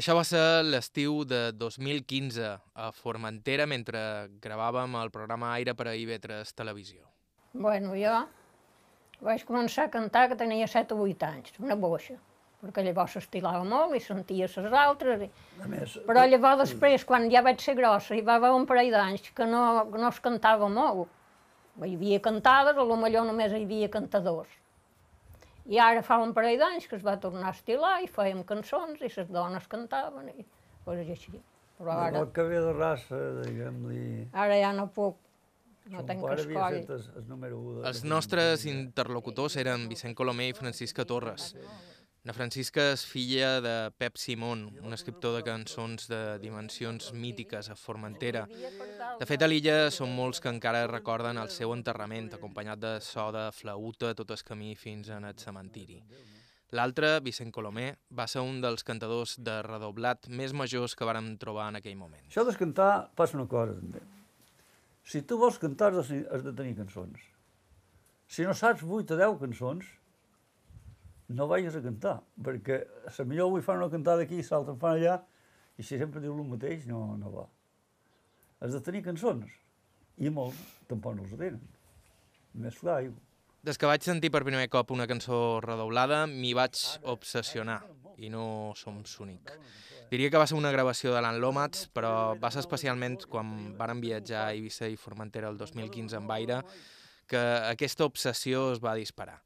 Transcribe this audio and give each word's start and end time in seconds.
Això 0.00 0.14
va 0.16 0.22
ser 0.24 0.62
l'estiu 0.64 1.26
de 1.28 1.50
2015 1.60 2.46
a 2.48 2.86
Formentera 2.96 3.66
mentre 3.68 4.00
gravàvem 4.40 4.94
el 4.96 5.10
programa 5.12 5.50
Aire 5.52 5.74
per 5.76 5.90
a 5.90 5.92
IB3 5.92 6.54
Televisió. 6.56 7.02
Bueno, 7.52 7.90
jo 8.00 8.14
vaig 9.26 9.44
començar 9.44 9.84
a 9.84 9.92
cantar 9.92 10.22
que 10.30 10.38
tenia 10.40 10.70
7 10.72 10.96
o 10.96 11.04
8 11.04 11.28
anys, 11.28 11.52
una 11.60 11.76
boixa, 11.82 12.16
perquè 12.62 12.86
llavors 12.86 13.18
s'estilava 13.18 13.60
molt 13.74 13.98
i 13.98 14.00
sentia 14.00 14.48
les 14.48 14.78
altres. 14.86 15.26
I... 15.26 15.28
A 15.66 15.68
més, 15.68 15.98
Però 16.08 16.24
llavors 16.32 16.62
després, 16.62 17.04
quan 17.04 17.28
ja 17.28 17.44
vaig 17.44 17.60
ser 17.60 17.76
grossa, 17.76 18.16
hi 18.16 18.24
va 18.24 18.38
haver 18.40 18.54
un 18.56 18.64
parell 18.70 18.88
d'anys 18.96 19.34
que 19.36 19.50
no, 19.52 19.66
que 19.92 20.00
no 20.00 20.08
es 20.08 20.24
cantava 20.24 20.72
molt. 20.80 21.12
Hi 21.76 21.92
havia 21.92 22.24
cantades, 22.24 22.72
a 22.72 22.88
lo 22.88 22.96
millor 23.04 23.28
només 23.28 23.52
hi 23.52 23.66
havia 23.66 23.92
cantadors. 23.92 24.59
I 25.70 25.78
ara 25.78 26.02
fa 26.02 26.18
un 26.18 26.34
parell 26.34 26.58
d'anys 26.58 26.88
que 26.90 26.98
es 26.98 27.06
va 27.06 27.14
tornar 27.22 27.52
a 27.52 27.54
estilar 27.54 28.00
i 28.02 28.08
fèiem 28.10 28.42
cançons 28.46 29.00
i 29.00 29.10
les 29.10 29.30
dones 29.30 29.68
cantaven 29.70 30.30
i 30.32 30.44
coses 30.84 31.10
així. 31.14 31.38
Però 31.80 31.96
ara, 31.96 32.24
el 32.24 32.32
que 32.34 32.44
ve 32.44 32.58
de 32.60 32.72
raça, 32.76 33.18
diguem-li... 33.44 34.00
ara 34.36 34.58
ja 34.60 34.72
no 34.76 34.88
puc, 34.92 35.16
no 35.88 36.02
escoll. 36.02 36.74
fet 36.74 36.90
el, 36.96 37.06
el 37.22 37.28
número 37.28 37.60
1 37.60 37.76
de... 37.78 37.86
Els 37.88 38.02
nostres 38.04 38.66
interlocutors 38.68 39.56
eren 39.62 39.86
Vicent 39.88 40.16
Colomer 40.18 40.50
i 40.50 40.56
Francisca 40.58 41.06
Torres. 41.08 41.54
Na 42.20 42.34
Francisca 42.36 42.90
és 42.92 43.02
filla 43.08 43.62
de 43.64 43.74
Pep 43.96 44.18
Simón, 44.20 44.66
un 44.84 44.92
escriptor 44.92 45.38
de 45.38 45.44
cançons 45.46 46.04
de 46.10 46.36
dimensions 46.42 47.14
mítiques 47.16 47.70
a 47.72 47.76
Formentera. 47.80 48.42
De 49.16 49.28
fet, 49.28 49.40
a 49.40 49.48
l'illa 49.48 49.86
són 49.94 50.12
molts 50.12 50.42
que 50.44 50.52
encara 50.52 50.82
recorden 50.90 51.40
el 51.40 51.48
seu 51.54 51.72
enterrament, 51.72 52.28
acompanyat 52.36 52.82
de 52.82 52.90
so 53.00 53.30
de 53.32 53.46
flauta 53.56 54.12
tot 54.18 54.34
el 54.36 54.42
camí 54.44 54.74
fins 54.76 55.08
en 55.16 55.24
el 55.24 55.38
cementiri. 55.40 55.96
L'altre, 56.76 57.14
Vicent 57.24 57.54
Colomer, 57.56 57.94
va 58.12 58.26
ser 58.28 58.44
un 58.44 58.60
dels 58.60 58.84
cantadors 58.84 59.38
de 59.40 59.56
redoblat 59.64 60.28
més 60.28 60.52
majors 60.52 60.92
que 60.94 61.08
vàrem 61.08 61.32
trobar 61.40 61.70
en 61.72 61.80
aquell 61.80 61.96
moment. 61.96 62.26
Això 62.28 62.44
de 62.44 62.52
cantar 62.58 62.90
passa 63.16 63.38
una 63.40 63.48
cosa, 63.48 63.78
també. 63.80 64.04
Si 65.08 65.24
tu 65.24 65.40
vols 65.40 65.56
cantar 65.58 65.94
has 65.96 66.12
de 66.12 66.52
tenir 66.52 66.76
cançons. 66.76 67.24
Si 68.28 68.44
no 68.44 68.52
saps 68.52 68.84
8 68.84 69.16
o 69.16 69.18
10 69.24 69.40
cançons, 69.40 69.88
no 71.30 71.46
vagis 71.50 71.76
a 71.78 71.82
cantar, 71.84 72.18
perquè 72.42 72.80
a 73.06 73.24
millor 73.24 73.50
avui 73.50 73.62
fan 73.62 73.78
una 73.78 73.90
cantada 73.92 74.26
aquí, 74.26 74.40
l'altra 74.42 74.74
fan 74.78 74.98
allà, 74.98 75.16
i 75.78 75.86
si 75.86 75.98
sempre 75.98 76.22
diu 76.22 76.34
el 76.34 76.46
mateix, 76.48 76.86
no, 76.90 77.16
no 77.20 77.32
va. 77.32 77.46
Has 78.60 78.74
de 78.74 78.80
tenir 78.84 79.04
cançons, 79.06 79.50
i 80.18 80.30
molts 80.30 80.58
tampoc 80.90 81.16
no 81.16 81.26
els 81.26 81.36
tenen. 81.38 81.60
Més 82.60 82.78
clar, 82.82 83.02
i... 83.06 83.12
Des 83.62 83.78
que 83.78 83.88
vaig 83.88 84.02
sentir 84.04 84.30
per 84.32 84.42
primer 84.42 84.66
cop 84.72 84.90
una 84.90 85.06
cançó 85.06 85.60
redoblada, 85.64 86.24
m'hi 86.26 86.52
vaig 86.56 86.80
obsessionar, 87.12 87.82
i 88.18 88.30
no 88.32 88.72
som 88.76 88.98
l'únic. 89.00 89.52
Diria 90.10 90.30
que 90.32 90.40
va 90.42 90.46
ser 90.50 90.56
una 90.58 90.72
gravació 90.74 91.12
de 91.14 91.20
l'Ann 91.22 91.38
Lomax, 91.38 91.86
però 91.94 92.34
va 92.40 92.50
ser 92.50 92.64
especialment 92.64 93.20
quan 93.30 93.76
varen 93.78 94.00
viatjar 94.02 94.48
a 94.48 94.56
Eivissa 94.56 94.88
i 94.90 94.98
Formentera 94.98 95.52
el 95.52 95.60
2015 95.60 96.18
amb 96.18 96.32
aire 96.34 96.58
que 97.30 97.40
aquesta 97.68 98.08
obsessió 98.08 98.72
es 98.72 98.82
va 98.82 98.96
disparar. 98.98 99.38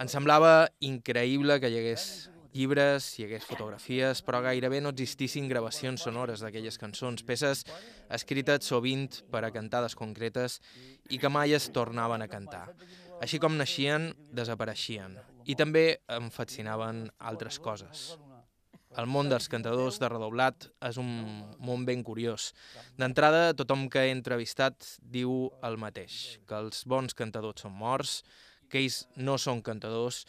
Em 0.00 0.08
semblava 0.08 0.70
increïble 0.80 1.58
que 1.60 1.68
hi 1.68 1.80
hagués 1.80 2.04
llibres, 2.52 3.06
hi 3.18 3.26
hagués 3.26 3.46
fotografies, 3.46 4.22
però 4.26 4.40
gairebé 4.42 4.80
no 4.82 4.92
existissin 4.94 5.48
gravacions 5.50 6.02
sonores 6.06 6.42
d'aquelles 6.42 6.78
cançons, 6.80 7.22
peces 7.26 7.64
escrites 8.10 8.66
sovint 8.66 9.20
per 9.30 9.44
a 9.44 9.52
cantades 9.54 9.94
concretes 9.98 10.58
i 11.10 11.20
que 11.20 11.30
mai 11.30 11.54
es 11.54 11.70
tornaven 11.74 12.22
a 12.22 12.30
cantar. 12.32 12.66
Així 13.20 13.38
com 13.38 13.56
naixien, 13.56 14.10
desapareixien. 14.32 15.18
I 15.46 15.54
també 15.54 16.00
em 16.08 16.30
fascinaven 16.32 17.08
altres 17.18 17.60
coses. 17.60 18.14
El 18.98 19.06
món 19.06 19.28
dels 19.30 19.46
cantadors 19.46 20.00
de 20.02 20.08
redoblat 20.10 20.66
és 20.88 20.96
un 20.98 21.10
món 21.62 21.84
ben 21.86 22.00
curiós. 22.02 22.50
D'entrada, 22.98 23.52
tothom 23.54 23.84
que 23.92 24.02
he 24.02 24.14
entrevistat 24.14 24.96
diu 24.98 25.52
el 25.62 25.78
mateix, 25.78 26.40
que 26.48 26.58
els 26.58 26.82
bons 26.90 27.14
cantadors 27.14 27.62
són 27.62 27.76
morts, 27.78 28.24
que 28.70 28.80
ells 28.82 29.02
no 29.16 29.36
són 29.38 29.62
cantadors 29.66 30.24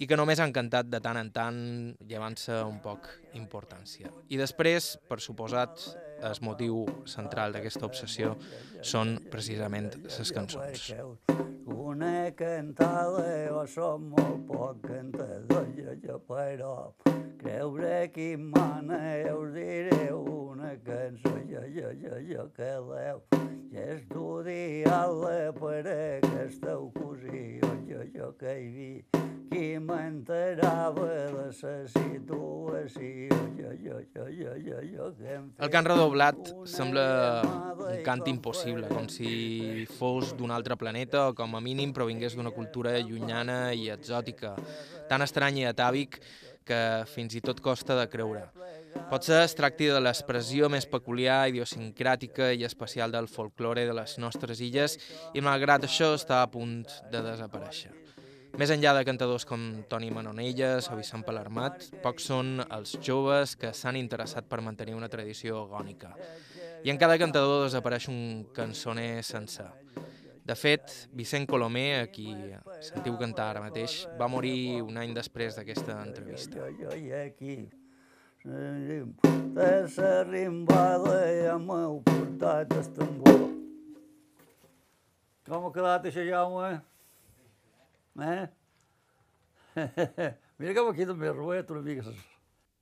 i 0.00 0.08
que 0.10 0.18
només 0.18 0.40
han 0.42 0.54
cantat 0.54 0.88
de 0.90 1.00
tant 1.04 1.20
en 1.20 1.30
tant, 1.34 1.60
llevant-se 2.08 2.64
un 2.66 2.80
poc 2.82 3.06
importància. 3.38 4.10
I 4.28 4.38
després, 4.40 4.94
per 5.08 5.20
suposat, 5.20 5.84
el 6.24 6.40
motiu 6.46 6.84
central 7.10 7.54
d'aquesta 7.54 7.84
obsessió 7.86 8.34
són 8.80 9.18
precisament 9.30 9.92
les 10.06 10.32
cançons. 10.34 10.90
Una 11.64 12.30
cantada, 12.36 13.26
jo 13.48 13.64
som 13.70 14.10
molt 14.14 14.46
poc 14.48 14.86
cantador, 14.88 15.68
però 16.28 16.92
creure 17.38 18.10
qui 18.12 18.36
mana, 18.36 18.98
jo 19.26 19.40
us 19.42 19.52
diré 19.54 20.12
una 20.12 20.74
cançó, 20.84 21.34
jo, 21.50 21.60
jo, 21.74 21.92
jo, 22.00 22.20
jo, 22.30 22.48
que 22.56 22.70
l'heu 22.88 23.20
estudiat-la 23.74 25.52
per 25.58 25.82
aquesta 25.90 26.78
ocasió, 26.78 27.72
jo, 27.88 28.02
jo, 28.14 28.30
que 28.38 28.54
hi 28.60 28.68
vi, 28.76 28.90
qui 29.50 29.66
m'enterava 29.78 31.08
de 31.10 31.26
la 31.34 31.48
situació, 31.52 33.23
El 35.58 35.70
cant 35.72 35.86
redoblat 35.86 36.50
sembla 36.68 37.04
un 37.84 38.00
cant 38.06 38.24
impossible, 38.30 38.88
com 38.90 39.08
si 39.12 39.84
fos 39.98 40.32
d'un 40.38 40.52
altre 40.54 40.76
planeta 40.80 41.28
o 41.30 41.34
com 41.36 41.54
a 41.56 41.62
mínim 41.64 41.92
provingués 41.96 42.36
d'una 42.36 42.54
cultura 42.54 42.96
llunyana 43.00 43.72
i 43.74 43.88
exòtica, 43.92 44.54
tan 45.10 45.24
estrany 45.26 45.62
i 45.62 45.68
atàvic 45.70 46.20
que 46.64 46.80
fins 47.12 47.34
i 47.36 47.42
tot 47.44 47.60
costa 47.64 47.96
de 47.98 48.06
creure. 48.12 48.46
Potser 49.10 49.42
es 49.44 49.56
tracti 49.58 49.90
de 49.90 50.00
l'expressió 50.00 50.70
més 50.72 50.86
peculiar, 50.88 51.48
idiosincràtica 51.50 52.52
i 52.54 52.64
especial 52.64 53.12
del 53.12 53.28
folklore 53.28 53.84
de 53.88 53.96
les 53.96 54.16
nostres 54.22 54.62
illes 54.64 54.96
i 55.34 55.44
malgrat 55.44 55.84
això 55.84 56.14
està 56.16 56.40
a 56.42 56.50
punt 56.50 56.82
de 57.12 57.20
desaparèixer. 57.28 58.03
Més 58.54 58.70
enllà 58.70 58.92
de 58.94 59.02
cantadors 59.02 59.42
com 59.50 59.62
Toni 59.90 60.12
Manonelles 60.14 60.86
o 60.92 60.94
Vicent 60.94 61.24
Palermat, 61.26 61.88
pocs 62.04 62.28
són 62.30 62.60
els 62.62 62.92
joves 63.02 63.56
que 63.58 63.72
s'han 63.74 63.98
interessat 63.98 64.46
per 64.46 64.60
mantenir 64.62 64.94
una 64.94 65.08
tradició 65.10 65.64
agònica. 65.64 66.12
I 66.86 66.92
en 66.92 67.00
cada 67.00 67.16
cantador 67.18 67.64
desapareix 67.64 68.06
un 68.12 68.20
cançoner 68.54 69.24
sencer. 69.26 69.66
De 70.46 70.54
fet, 70.54 71.08
Vicent 71.18 71.48
Colomer, 71.50 72.04
a 72.04 72.06
qui 72.14 72.28
sentiu 72.84 73.18
cantar 73.18 73.48
ara 73.50 73.64
mateix, 73.64 74.04
va 74.20 74.30
morir 74.30 74.84
un 74.86 75.02
any 75.02 75.16
després 75.18 75.58
d'aquesta 75.58 75.98
entrevista. 76.04 76.70
Jo, 76.78 76.94
hi 76.94 77.10
aquí. 77.24 77.58
De 78.44 79.68
la 79.98 80.14
rimbada 80.30 81.20
ja 81.42 81.58
m'heu 81.58 82.02
portat 82.06 82.78
el. 82.78 83.14
Com 85.44 85.64
ha 85.66 85.70
quedat 85.74 86.06
això, 86.06 86.22
Jaume? 86.30 86.68
Eh? 86.70 86.93
Mira 90.58 90.74
que 90.74 90.86
aquí 90.86 91.06
també 91.06 91.32
robat 91.32 91.70
una 91.74 91.82
mica. 91.82 92.14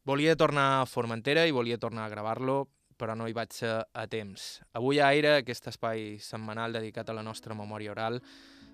Volia 0.05 0.37
tornar 0.37 0.81
a 0.81 0.87
Formentera 0.87 1.47
i 1.47 1.55
volia 1.55 1.79
tornar 1.79 2.05
a 2.07 2.13
gravar-lo, 2.13 2.67
però 2.99 3.15
no 3.17 3.29
hi 3.29 3.35
vaig 3.37 3.55
ser 3.55 3.75
a 3.83 4.07
temps. 4.11 4.61
Avui 4.79 5.01
a 5.01 5.09
Aire, 5.09 5.37
aquest 5.39 5.71
espai 5.73 6.19
setmanal 6.23 6.75
dedicat 6.75 7.09
a 7.09 7.17
la 7.17 7.23
nostra 7.23 7.55
memòria 7.55 7.95
oral, 7.95 8.21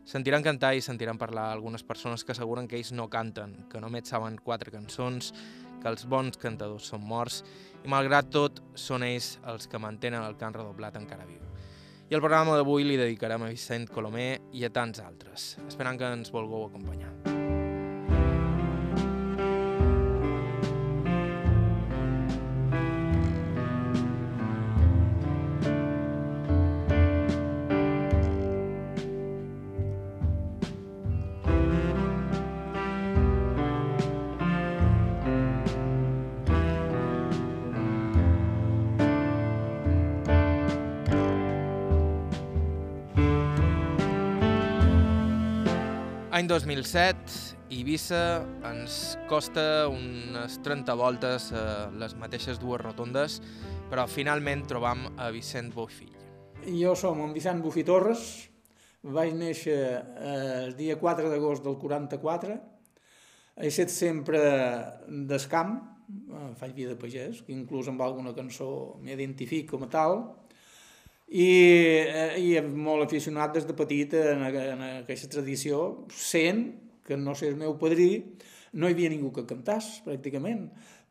sentiran 0.08 0.42
cantar 0.42 0.74
i 0.74 0.84
sentiran 0.84 1.20
parlar 1.20 1.50
algunes 1.52 1.84
persones 1.84 2.24
que 2.24 2.32
asseguren 2.32 2.69
que 2.69 2.80
ells 2.80 2.94
no 2.96 3.10
canten, 3.12 3.69
que 3.69 3.80
només 3.80 4.08
saben 4.08 4.40
quatre 4.40 4.72
cançons, 4.72 5.34
que 5.82 5.92
els 5.92 6.08
bons 6.10 6.40
cantadors 6.40 6.88
són 6.90 7.04
morts 7.04 7.42
i 7.84 7.92
malgrat 7.92 8.32
tot 8.34 8.62
són 8.75 9.06
ells 9.06 9.36
els 9.46 9.69
que 9.70 9.78
mantenen 9.78 10.25
el 10.25 10.40
cant 10.40 10.56
redoblat 10.56 10.98
encara 10.98 11.28
viu. 11.28 11.47
I 12.08 12.16
el 12.16 12.22
programa 12.24 12.54
d'avui 12.56 12.86
li 12.88 12.96
dedicarem 12.96 13.42
a 13.44 13.50
Vicent 13.52 13.84
Colomer 13.92 14.38
i 14.56 14.64
a 14.64 14.72
tants 14.72 15.04
altres, 15.04 15.50
esperant 15.69 16.00
que 16.00 16.08
ens 16.16 16.32
volgueu 16.32 16.64
acompanyar. 16.64 17.27
Any 46.48 46.54
2007, 46.54 47.58
Eivissa 47.76 48.40
ens 48.64 49.18
costa 49.28 49.84
unes 49.92 50.54
30 50.64 50.94
voltes 50.96 51.50
a 51.52 51.90
les 51.92 52.14
mateixes 52.16 52.56
dues 52.56 52.80
rotondes, 52.80 53.34
però 53.90 54.06
finalment 54.08 54.62
trobam 54.70 55.02
a 55.20 55.26
Vicent 55.34 55.68
Bofill. 55.74 56.14
Jo 56.64 56.94
som 56.96 57.20
en 57.20 57.34
Vicent 57.36 57.60
Bufí 57.60 57.84
Torres, 57.84 58.22
vaig 59.04 59.36
néixer 59.36 59.76
eh, 59.76 60.64
el 60.70 60.72
dia 60.78 60.96
4 60.96 61.28
d'agost 61.28 61.68
del 61.68 61.76
44, 61.76 62.56
he 63.60 63.68
estat 63.68 63.92
sempre 63.92 64.40
d'escamp, 65.04 65.76
eh, 66.32 66.50
faig 66.56 66.72
vida 66.72 66.94
de 66.94 67.00
pagès, 67.02 67.44
que 67.44 67.52
inclús 67.52 67.92
amb 67.92 68.00
alguna 68.00 68.32
cançó 68.32 68.96
m'identifico 69.04 69.76
com 69.76 69.84
a 69.84 69.92
tal, 69.92 70.22
i, 71.28 71.48
eh, 72.08 72.36
i 72.40 72.52
molt 72.62 73.06
aficionat 73.06 73.56
des 73.56 73.66
de 73.69 73.76
petit 73.76 74.14
en, 74.19 74.44
en 74.48 74.84
aquesta 74.90 75.30
tradició, 75.36 76.04
sent 76.08 76.69
que 77.08 77.16
no 77.16 77.34
sé 77.36 77.48
el 77.48 77.56
meu 77.56 77.76
padrí, 77.80 78.12
no 78.76 78.88
hi 78.88 78.96
havia 78.96 79.12
ningú 79.12 79.32
que 79.32 79.48
cantàs, 79.48 79.98
pràcticament 80.04 80.69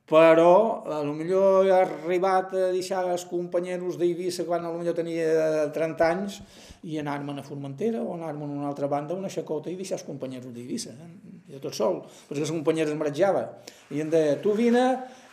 però 0.07 0.87
a 0.87 1.01
lo 1.03 1.11
millor 1.11 1.67
he 1.67 1.71
arribat 1.75 2.53
a 2.55 2.69
deixar 2.71 3.03
els 3.11 3.25
companyeros 3.27 3.97
d'Eivissa 3.99 4.45
quan 4.47 4.63
a 4.63 4.71
lo 4.71 4.79
millor 4.79 4.95
tenia 4.95 5.67
30 5.75 6.05
anys 6.07 6.37
i 6.87 6.95
anar-me'n 7.01 7.41
a 7.41 7.43
Formentera 7.43 7.99
o 7.99 8.13
anar-me'n 8.15 8.53
a 8.53 8.59
una 8.61 8.69
altra 8.69 8.87
banda, 8.87 9.17
una 9.19 9.27
xacota 9.27 9.67
i 9.67 9.75
deixar 9.75 9.97
els 9.99 10.07
companyeros 10.07 10.53
d'Eivissa, 10.55 10.95
eh? 10.95 11.09
jo 11.51 11.59
tot 11.59 11.75
sol, 11.75 11.99
perquè 12.29 12.45
els 12.45 12.55
companyeros 12.55 12.95
em 12.95 13.01
maratjava. 13.03 13.43
I 13.91 13.99
em 14.05 14.13
deia, 14.13 14.37
tu 14.39 14.55
vine 14.55 14.85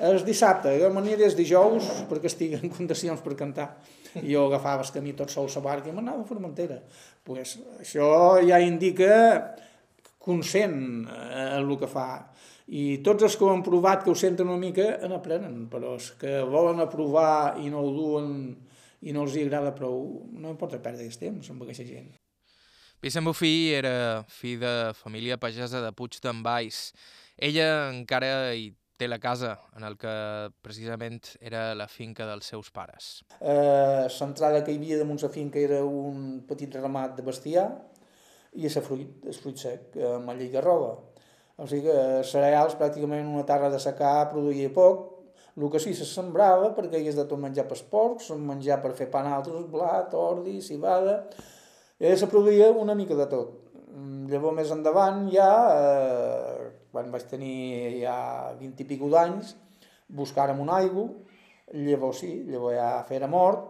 el 0.03 0.19
dissabte, 0.27 0.75
jo 0.83 0.91
m'aniré 0.91 1.31
dijous 1.39 1.93
perquè 2.11 2.33
estigui 2.33 2.59
en 2.59 2.75
condicions 2.75 3.23
per 3.23 3.39
cantar. 3.39 3.77
I 4.23 4.27
jo 4.35 4.47
agafava 4.49 4.85
el 4.85 4.93
camí 4.95 5.15
tot 5.19 5.33
sol 5.33 5.49
a 5.51 5.55
la 5.57 5.65
barca 5.65 5.91
i 5.91 5.95
m'anava 5.97 6.23
a 6.23 6.29
Formentera. 6.29 6.81
pues, 7.25 7.59
això 7.81 8.39
ja 8.45 8.61
indica 8.61 9.55
consent 10.19 11.09
eh, 11.09 11.57
el 11.59 11.79
que 11.79 11.89
fa 11.89 12.09
i 12.67 12.99
tots 13.05 13.25
els 13.27 13.37
que 13.37 13.45
ho 13.45 13.53
han 13.53 13.63
provat, 13.65 14.05
que 14.05 14.11
ho 14.11 14.17
senten 14.17 14.49
una 14.49 14.61
mica, 14.61 14.87
n'aprenen, 15.09 15.67
però 15.69 15.95
els 15.99 16.13
que 16.21 16.41
volen 16.49 16.81
aprovar 16.81 17.59
i 17.61 17.69
no 17.69 17.83
ho 17.85 17.91
duen 17.93 18.31
i 19.05 19.13
no 19.13 19.25
els 19.27 19.35
hi 19.37 19.45
agrada 19.45 19.75
prou, 19.77 20.25
no 20.33 20.55
importa 20.55 20.81
perdre 20.81 21.05
el 21.05 21.19
temps 21.21 21.51
amb 21.53 21.65
aquesta 21.65 21.85
gent. 21.85 22.15
Vicent 23.05 23.27
Bufí 23.27 23.75
era 23.77 24.25
fill 24.33 24.63
de 24.63 24.95
família 24.97 25.37
pagesa 25.37 25.83
de 25.85 25.91
Puig 25.93 26.17
d'en 26.25 26.41
Baix. 26.45 26.95
Ella 27.37 27.91
encara 27.91 28.55
hi 28.57 28.71
té 28.97 29.09
la 29.09 29.19
casa 29.19 29.57
en 29.77 29.87
el 29.87 29.97
que 29.99 30.13
precisament 30.63 31.21
era 31.41 31.73
la 31.75 31.89
finca 31.91 32.27
dels 32.29 32.51
seus 32.53 32.71
pares. 32.75 33.25
Eh, 33.41 34.07
L'entrada 34.21 34.63
que 34.65 34.75
hi 34.75 34.79
havia 34.79 35.01
damunt 35.01 35.23
la 35.23 35.33
finca 35.35 35.59
era 35.59 35.83
un 35.85 36.45
petit 36.49 36.75
ramat 36.79 37.17
de 37.19 37.27
bestiar 37.27 37.67
i 38.55 38.71
a 38.71 38.85
fruit, 38.85 39.27
el 39.27 39.35
fruit 39.35 39.59
sec, 39.59 39.99
amb 39.99 40.31
la 40.31 40.39
lligarroba. 40.39 40.95
O 41.55 41.67
sigui 41.71 41.87
que 41.87 42.23
cereals 42.27 42.75
pràcticament 42.79 43.27
una 43.31 43.47
terra 43.47 43.71
de 43.71 43.81
secar 43.83 44.31
produïa 44.31 44.71
poc, 44.75 45.11
el 45.57 45.71
que 45.71 45.79
sí 45.79 45.93
se 45.95 46.07
sembrava, 46.07 46.73
perquè 46.75 46.99
hi 46.99 47.11
és 47.11 47.19
de 47.19 47.27
tot 47.31 47.39
menjar 47.39 47.67
pels 47.71 47.85
porcs, 47.91 48.33
menjar 48.35 48.81
per 48.83 48.91
fer 48.99 49.07
pan 49.11 49.29
altres, 49.31 49.69
blat, 49.71 50.15
ordi, 50.19 50.59
cibada, 50.63 51.21
i 52.03 52.11
se 52.19 52.27
produïa 52.31 52.73
una 52.75 52.97
mica 52.99 53.15
de 53.15 53.29
tot. 53.31 53.53
Mm, 53.95 54.27
llavors 54.33 54.57
més 54.57 54.73
endavant 54.75 55.29
ja, 55.31 55.51
eh, 55.79 56.54
quan 56.95 57.11
vaig 57.11 57.27
tenir 57.27 57.99
ja 57.99 58.17
20 58.61 58.85
i 58.85 58.87
pico 58.87 59.11
d'anys, 59.11 59.57
buscàrem 60.15 60.61
un 60.63 60.71
aigua, 60.71 61.09
llavors 61.75 62.21
sí, 62.23 62.31
llavors 62.47 62.77
ja 62.77 62.91
fera 63.09 63.27
mort, 63.31 63.67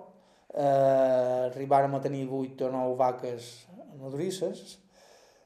eh, 0.53 1.49
arribàrem 1.49 1.97
a 1.97 2.03
tenir 2.05 2.27
8 2.29 2.69
o 2.69 2.73
9 2.75 2.99
vaques 3.01 3.49
nodrisses, 4.01 4.77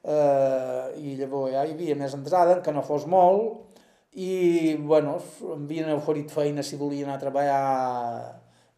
eh, 0.02 0.98
i 1.04 1.14
llavors 1.20 1.54
ja 1.54 1.62
hi 1.64 1.76
havia 1.76 1.96
més 2.02 2.18
entrada, 2.18 2.58
que 2.64 2.74
no 2.74 2.82
fos 2.82 3.06
molt, 3.06 3.78
i 4.18 4.74
bueno, 4.80 5.18
em 5.54 5.64
havien 5.68 5.92
oferit 5.94 6.34
feina 6.34 6.64
si 6.66 6.80
volia 6.80 7.06
anar 7.06 7.18
a 7.18 7.22
treballar 7.22 7.62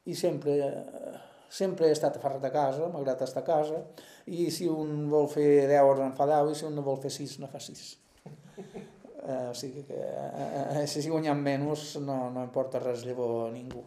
i 0.05 0.15
sempre, 0.19 0.59
sempre 1.49 1.89
he 1.89 1.97
estat 1.97 2.19
aferrat 2.19 2.45
a 2.45 2.53
casa, 2.53 2.91
m'agrada 2.93 3.25
estar 3.25 3.41
a 3.47 3.49
casa, 3.49 3.81
i 4.27 4.51
si 4.53 4.69
un 4.69 5.09
vol 5.09 5.31
fer 5.33 5.49
10 5.71 5.89
hores 5.89 6.05
en 6.05 6.15
fa 6.21 6.29
10 6.29 6.53
i 6.53 6.61
si 6.61 6.69
un 6.69 6.77
no 6.77 6.85
vol 6.85 7.01
fer 7.01 7.15
6 7.17 7.39
no 7.41 7.49
fa 7.49 7.63
6. 7.63 8.10
Eh, 9.21 9.47
o 9.51 9.55
sigui 9.55 9.85
que 9.85 10.01
eh, 10.01 10.85
si 10.89 11.05
guanyant 11.09 11.41
menys 11.45 11.97
no, 12.01 12.31
no 12.33 12.45
importa 12.47 12.81
res 12.81 13.05
llavors 13.05 13.51
a 13.51 13.55
ningú. 13.55 13.85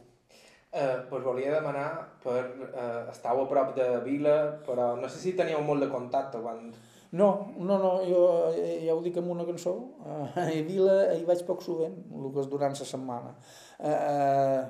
Eh, 0.73 0.97
pues 1.09 1.23
volia 1.25 1.53
demanar 1.53 1.89
per... 2.23 2.43
Eh, 2.69 3.11
estàu 3.13 3.43
a 3.43 3.49
prop 3.49 3.75
de 3.77 3.87
Vila, 4.05 4.37
però 4.65 4.93
no 4.97 5.09
sé 5.09 5.21
si 5.21 5.35
teníeu 5.37 5.61
molt 5.65 5.85
de 5.85 5.89
contacte 5.91 6.41
quan 6.41 6.71
no, 7.13 7.53
no, 7.59 7.77
no, 7.77 7.91
jo 8.09 8.21
eh, 8.57 8.79
ja 8.87 8.93
ho 8.95 9.01
dic 9.05 9.19
amb 9.21 9.29
una 9.35 9.43
cançó, 9.45 9.73
a 10.09 10.47
Vila 10.65 10.95
hi 11.13 11.21
vaig 11.27 11.43
poc 11.45 11.61
sovint, 11.61 11.93
el 12.09 12.31
que 12.33 12.41
és 12.41 12.47
durant 12.49 12.73
la 12.73 12.87
setmana. 12.89 13.35
Eh, 13.77 13.91
eh, 13.91 14.63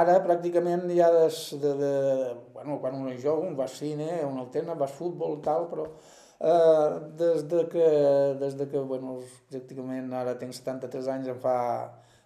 ara 0.00 0.14
pràcticament 0.24 0.86
ja 0.96 1.10
des 1.12 1.40
de, 1.60 1.74
de, 1.82 1.90
bueno, 2.54 2.78
quan 2.80 2.96
un 2.96 3.10
és 3.12 3.20
jove, 3.20 3.44
un 3.44 3.58
va 3.60 3.66
al 3.68 3.74
cine, 3.74 4.08
un 4.24 4.40
al 4.40 4.48
tema, 4.54 4.72
va 4.72 4.88
al 4.88 4.94
futbol 4.94 5.36
tal, 5.44 5.68
però 5.68 5.84
eh, 6.40 6.88
des 7.18 7.46
de 7.48 7.66
que, 7.68 7.86
des 8.40 8.56
de 8.56 8.68
que 8.68 8.78
bueno, 8.78 9.20
pràcticament 9.52 10.12
ara 10.14 10.36
tinc 10.40 10.54
73 10.54 11.08
anys, 11.14 11.30
em 11.32 11.40
fa 11.40 11.56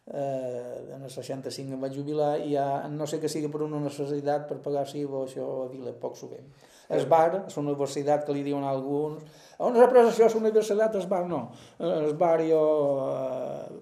eh, 0.06 0.94
en 0.96 1.02
el 1.02 1.10
65 1.10 1.76
em 1.76 1.80
vaig 1.80 1.94
jubilar 1.94 2.32
i 2.42 2.54
ja 2.54 2.66
no 2.88 3.06
sé 3.06 3.20
que 3.20 3.30
sigui 3.30 3.50
per 3.52 3.62
una 3.66 3.80
necessitat 3.84 4.48
per 4.48 4.58
pagar 4.64 4.86
si 4.88 5.04
o 5.04 5.24
això 5.24 5.46
a 5.64 5.70
Vila, 5.70 5.94
poc 6.02 6.18
sovint. 6.18 6.50
Es 6.90 7.06
bar, 7.06 7.28
a 7.38 7.44
la 7.46 7.62
universitat 7.62 8.24
que 8.26 8.34
li 8.34 8.42
diuen 8.42 8.64
alguns, 8.66 9.22
on 9.62 9.76
has 9.76 9.86
après 9.86 10.02
això 10.02 10.26
a 10.26 10.32
la 10.34 10.40
universitat, 10.42 10.96
es 10.98 11.06
bar 11.06 11.22
no, 11.30 11.44
es 11.78 12.16
bar 12.18 12.40
jo 12.42 12.62
eh, 13.06 13.80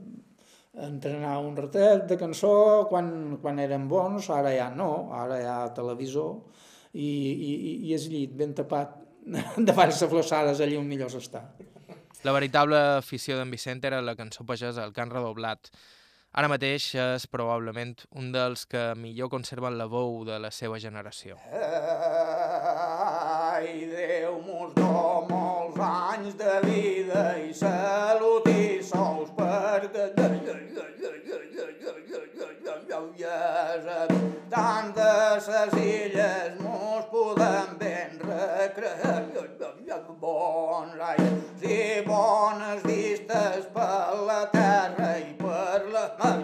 entrenar 0.89 1.39
un 1.41 1.57
ratet 1.57 2.05
de 2.11 2.19
cançó 2.21 2.87
quan, 2.91 3.39
quan 3.43 3.59
eren 3.59 3.89
bons, 3.89 4.29
ara 4.31 4.53
ja 4.55 4.69
no, 4.75 5.09
ara 5.17 5.41
ha 5.41 5.59
televisor 5.75 6.37
i, 6.93 7.09
i, 7.09 7.73
i 7.89 7.95
és 7.97 8.07
llit 8.13 8.37
ben 8.37 8.55
tapat 8.57 8.98
davant 9.69 9.91
les 9.91 10.03
flossades 10.11 10.61
allà 10.65 10.79
on 10.81 10.89
millor 10.89 11.11
s'està. 11.13 11.43
La 12.27 12.33
veritable 12.35 12.79
afició 12.99 13.37
d'en 13.39 13.51
Vicent 13.55 13.85
era 13.87 14.01
la 14.03 14.17
cançó 14.19 14.45
pagesa, 14.47 14.85
el 14.85 14.93
cant 14.97 15.13
redoblat. 15.13 15.71
Ara 16.39 16.49
mateix 16.51 16.91
és 17.01 17.27
probablement 17.33 17.95
un 18.21 18.33
dels 18.35 18.67
que 18.69 18.95
millor 19.01 19.31
conserven 19.33 19.79
la 19.79 19.87
veu 19.89 20.25
de 20.29 20.37
la 20.43 20.51
seva 20.53 20.79
generació. 20.83 21.39
Ai, 23.49 23.87
Déu 23.91 24.37
mos 24.45 24.75
do 24.77 25.27
molts 25.31 25.81
anys 25.89 26.35
de 26.43 26.61
vida 26.67 27.23
i 27.41 27.55
salut 27.55 28.47
i 28.53 28.83
sous 28.85 29.33
perquè 29.39 30.13
tant 34.51 34.93
de 34.95 35.13
ses 35.41 35.73
illes 35.81 36.61
mos 36.61 36.88
podem 37.39 37.79
ben 37.79 38.11
recrear 38.29 39.23
bons 40.21 40.99
anys 41.11 41.63
i 41.63 42.03
bones 42.07 42.83
vistes 42.83 43.69
per 43.75 44.17
la 44.27 44.41
terra 44.55 45.11
i 45.19 45.35
per 45.39 45.85
la 45.93 46.07
mar 46.19 46.39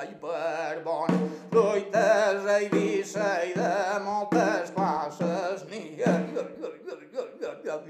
i 0.00 0.14
per 0.22 0.76
bon 0.84 1.18
fruites 1.50 2.46
a 2.46 2.58
Eivissa 2.58 3.30
i 3.48 3.52
de 3.58 3.74
moltes 4.06 4.70
classes 4.76 5.66
n'hi 5.72 5.84
ha 6.06 6.14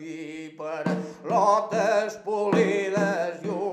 i 0.00 0.54
per 0.58 0.96
lotes 1.28 2.16
polides 2.24 3.44
i 3.44 3.48
un 3.48 3.69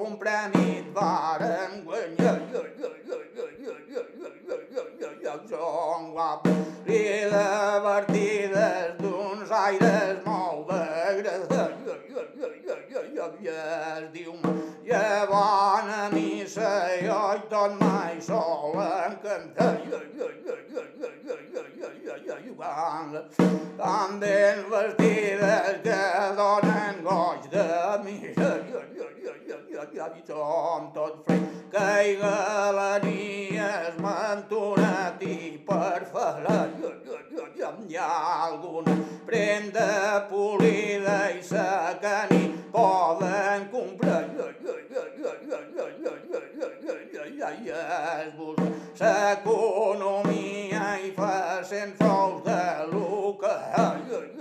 i 7.27 7.29
divertides 7.29 8.91
d'uns 9.01 9.49
aires 9.51 10.19
molt 10.25 10.69
agradats 10.71 11.83
i 13.43 13.49
es 13.53 14.05
diu 14.13 14.33
ja 14.87 15.25
bona 15.31 16.09
missa 16.13 16.71
i 16.95 17.09
oi 17.15 17.41
tot 17.51 17.75
mai 17.81 18.15
solen 18.29 19.17
cantar 19.25 19.75
tan 23.81 24.19
ben 24.19 24.63
vestides 24.71 25.81
que 25.83 26.03
donen 26.39 27.03
goig 27.09 27.51
de 27.57 27.67
missa 28.05 28.51
i 28.71 28.96
som 30.27 30.91
tot 30.93 31.25
fred 31.25 31.43
caiga 31.71 32.71
la 32.77 32.99
nia 32.99 33.67
es 33.89 33.99
mantonat 33.99 35.21
i 35.21 35.37
per 35.67 36.01
farà 36.13 36.57
hi 37.87 37.95
ha 37.95 38.11
alguna 38.47 38.95
prenda 39.25 40.27
polida 40.29 41.19
i 41.37 41.43
seca 41.43 42.17
ni 42.31 42.43
poden 42.71 43.69
comprar 43.71 44.23
l'economia 49.57 50.83
i 51.07 51.11
fa 51.17 51.63
cent 51.63 51.93
sous 52.01 52.43
de 52.47 52.63
lo 52.91 53.37
que 53.41 54.36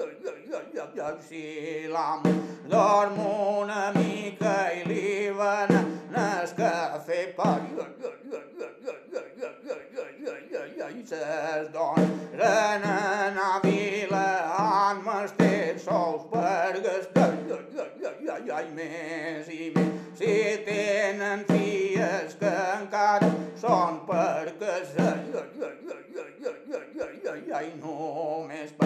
si 1.28 1.87
l'am 1.88 2.23
dorm 2.68 3.18
una 3.18 3.92
mica 3.95 4.71
i 4.73 4.85
li 4.85 5.30
van 5.30 5.73
el 5.75 6.50
cafè 6.56 7.33
per 7.37 7.61
i 10.88 11.06
ses 11.06 11.71
dones 11.73 12.11
renen 12.40 13.38
a 13.38 13.61
vila 13.64 14.28
han 14.59 15.02
mestet 15.06 15.80
sous 15.80 16.28
per 16.30 16.80
gastar 16.85 17.33
i 18.56 18.71
més 18.75 19.49
i 19.49 19.73
més 19.75 19.97
si 20.18 20.35
tenen 20.64 21.45
filles 21.49 22.37
que 22.40 22.52
encara 22.78 23.30
són 23.61 24.00
per 24.09 24.52
casar. 24.61 25.16
Ai, 27.56 27.71
només 27.80 28.73
per 28.76 28.86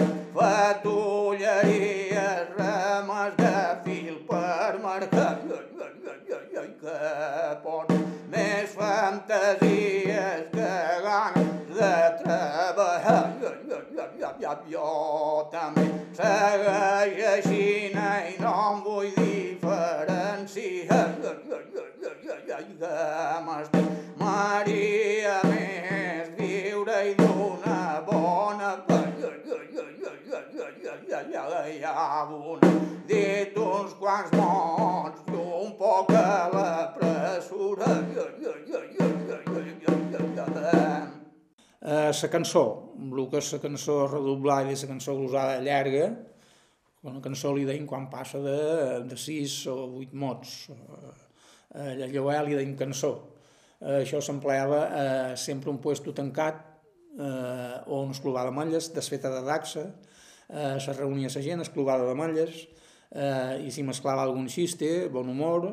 un 32.29 32.59
dit 33.09 33.55
uns 33.57 33.93
quants 33.97 34.31
mots 34.37 35.23
i 35.25 35.35
un 35.35 35.71
poc 35.79 36.11
a 36.13 36.49
la 36.53 36.93
pressura. 36.93 37.87
La 41.81 42.11
uh, 42.11 42.29
cançó, 42.29 42.63
el 43.01 43.23
que 43.31 43.39
és 43.41 43.53
la 43.55 43.59
cançó 43.63 43.95
redoblada 44.05 44.69
i 44.69 44.77
la 44.77 44.89
cançó 44.91 45.15
glosada 45.17 45.59
llarga, 45.65 46.11
una 47.01 47.21
cançó 47.25 47.55
li 47.55 47.65
deim 47.65 47.87
quan 47.89 48.05
passa 48.11 48.37
de, 48.39 48.57
de 49.09 49.17
sis 49.17 49.65
o 49.67 49.87
vuit 49.95 50.13
mots. 50.13 50.69
Uh, 50.69 51.95
allò 52.05 52.41
li 52.45 52.59
deim 52.59 52.75
cançó. 52.77 53.15
Uh, 53.81 54.03
això 54.03 54.21
s'empleava 54.21 54.81
uh, 54.85 55.33
sempre 55.35 55.73
un 55.73 55.81
puesto 55.81 56.13
tancat 56.13 56.67
eh, 57.19 57.81
o 57.87 58.01
una 58.01 58.11
esclovada 58.11 58.49
de 58.49 58.55
malles 58.55 58.93
desfeta 58.93 59.29
de 59.29 59.41
daxa, 59.43 59.85
eh, 60.51 60.77
se 60.79 60.93
reunia 60.93 61.31
la 61.33 61.41
gent, 61.41 61.63
esclovada 61.63 62.07
de 62.07 62.15
malles, 62.15 62.67
eh, 63.11 63.63
i 63.65 63.71
s'hi 63.71 63.83
mesclava 63.87 64.27
algun 64.27 64.47
xiste, 64.51 65.09
bon 65.09 65.31
humor, 65.31 65.71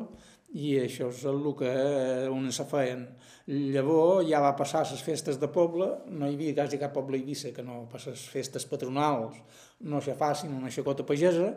i 0.49 0.79
això 0.81 1.11
és 1.13 1.23
el 1.29 1.43
que 1.57 1.69
eh, 1.69 2.29
on 2.31 2.49
se 2.51 2.65
feien. 2.65 3.05
Llavors 3.49 4.27
ja 4.29 4.41
va 4.41 4.55
passar 4.57 4.83
les 4.85 5.01
festes 5.01 5.39
de 5.41 5.49
poble, 5.49 5.89
no 6.09 6.27
hi 6.29 6.35
havia 6.37 6.55
quasi 6.57 6.79
cap 6.81 6.93
poble 6.93 7.17
a 7.17 7.21
Eivissa 7.21 7.53
que 7.53 7.65
no 7.65 7.83
per 7.89 8.01
les 8.05 8.25
festes 8.29 8.65
patronals 8.69 9.37
no 9.81 10.01
se 10.01 10.13
facin 10.17 10.53
una 10.53 10.69
xacota 10.73 11.05
pagesa, 11.05 11.53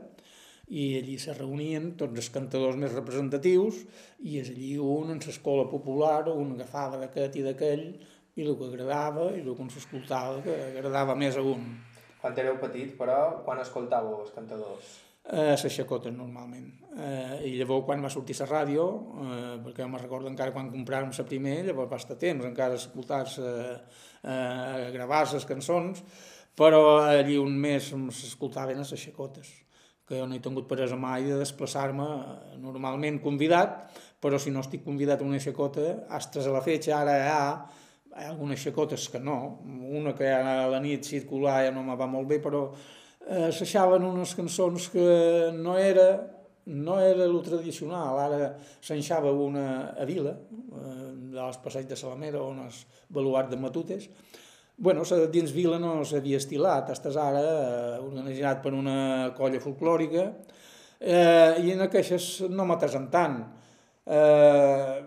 i 0.73 0.97
allí 0.97 1.19
se 1.21 1.35
reunien 1.37 1.91
tots 2.00 2.17
els 2.17 2.31
cantadors 2.33 2.79
més 2.81 2.95
representatius 2.95 3.83
i 4.25 4.38
és 4.41 4.49
allí 4.55 4.76
un 4.81 5.11
en 5.12 5.21
l'escola 5.21 5.67
popular, 5.69 6.31
un 6.33 6.55
agafava 6.55 7.00
d'aquest 7.02 7.37
i 7.37 7.47
d'aquell 7.47 7.87
i 8.37 8.47
el 8.47 8.55
que 8.57 8.69
agradava 8.71 9.33
i 9.37 9.43
el 9.43 9.50
que 9.52 9.67
ens 9.67 9.81
escoltava 9.83 10.41
que 10.47 10.55
agradava 10.71 11.19
més 11.19 11.37
a 11.37 11.45
un. 11.45 11.67
Quan 12.23 12.37
éreu 12.38 12.61
petit, 12.62 12.93
però, 12.99 13.43
quan 13.43 13.59
escoltàveu 13.59 14.21
els 14.23 14.31
cantadors? 14.31 14.91
Eh, 15.23 15.55
les 15.55 15.79
normalment. 16.14 16.69
Eh, 16.99 17.49
I 17.49 17.52
llavors, 17.59 17.85
quan 17.87 18.02
va 18.02 18.11
sortir 18.11 18.37
la 18.38 18.47
ràdio, 18.47 18.85
eh, 19.23 19.57
perquè 19.64 19.87
me 19.91 19.99
recordo 19.99 20.31
encara 20.31 20.55
quan 20.55 20.71
compràvem 20.71 21.11
la 21.19 21.26
primer, 21.26 21.64
llavors 21.67 21.91
va 21.91 21.99
estar 21.99 22.17
temps 22.19 22.45
encara 22.45 22.79
escoltar-se, 22.79 23.43
eh, 24.23 24.91
gravar 24.95 25.26
les 25.33 25.45
cançons, 25.45 26.02
però 26.55 27.02
allí 27.02 27.37
un 27.38 27.59
mes 27.59 27.91
s'escoltaven 27.91 28.79
les 28.79 28.95
xacotes 28.95 29.50
que 30.07 30.19
jo 30.19 30.26
no 30.26 30.35
he 30.35 30.41
tingut 30.45 30.67
peresa 30.69 30.97
mai 30.97 31.25
de 31.25 31.38
desplaçar-me 31.38 32.05
eh, 32.05 32.57
normalment 32.59 33.21
convidat, 33.23 33.91
però 34.21 34.38
si 34.38 34.50
no 34.50 34.61
estic 34.61 34.85
convidat 34.85 35.23
a 35.23 35.25
una 35.25 35.41
xacota, 35.41 36.07
astres 36.11 36.47
a 36.47 36.52
la 36.52 36.62
fetge, 36.62 36.93
ara 36.93 37.17
hi 37.17 37.29
ha 37.31 37.45
hi 38.12 38.26
ha 38.26 38.31
algunes 38.33 38.61
xacotes 38.61 39.09
que 39.09 39.21
no, 39.21 39.38
una 39.92 40.12
que 40.14 40.28
a 40.28 40.66
la 40.69 40.81
nit 40.85 41.07
circular 41.09 41.62
ja 41.66 41.73
no 41.73 41.85
me 41.87 41.97
va 41.97 42.09
molt 42.11 42.28
bé, 42.28 42.38
però 42.45 42.66
eh, 42.73 43.49
s'aixaven 43.54 44.04
unes 44.04 44.35
cançons 44.38 44.90
que 44.92 45.09
no 45.57 45.78
era 45.81 46.09
no 46.64 47.00
era 47.00 47.25
el 47.25 47.40
tradicional, 47.42 48.19
ara 48.23 48.52
s'enxava 48.81 49.33
una 49.35 49.64
a 49.99 50.04
Vila, 50.07 50.31
eh, 50.31 51.09
dels 51.35 51.59
passeig 51.64 51.88
de 51.90 51.99
Salamera, 51.99 52.42
on 52.42 52.61
és 52.69 52.85
baluart 53.11 53.50
de 53.50 53.59
Matutes, 53.59 54.07
bueno, 54.76 55.02
dins 55.33 55.52
Vila 55.52 55.78
no 55.83 56.04
s'havia 56.07 56.38
estilat, 56.38 56.92
estàs 56.95 57.19
ara 57.19 57.42
eh, 57.42 57.97
organitzat 58.04 58.62
per 58.62 58.75
una 58.78 59.33
colla 59.37 59.61
folclòrica, 59.62 60.28
eh, 61.00 61.59
i 61.64 61.75
en 61.75 61.83
aquestes 61.88 62.49
no 62.50 62.66
m'atesen 62.69 63.11
tant. 63.11 63.40
Eh, 64.07 65.02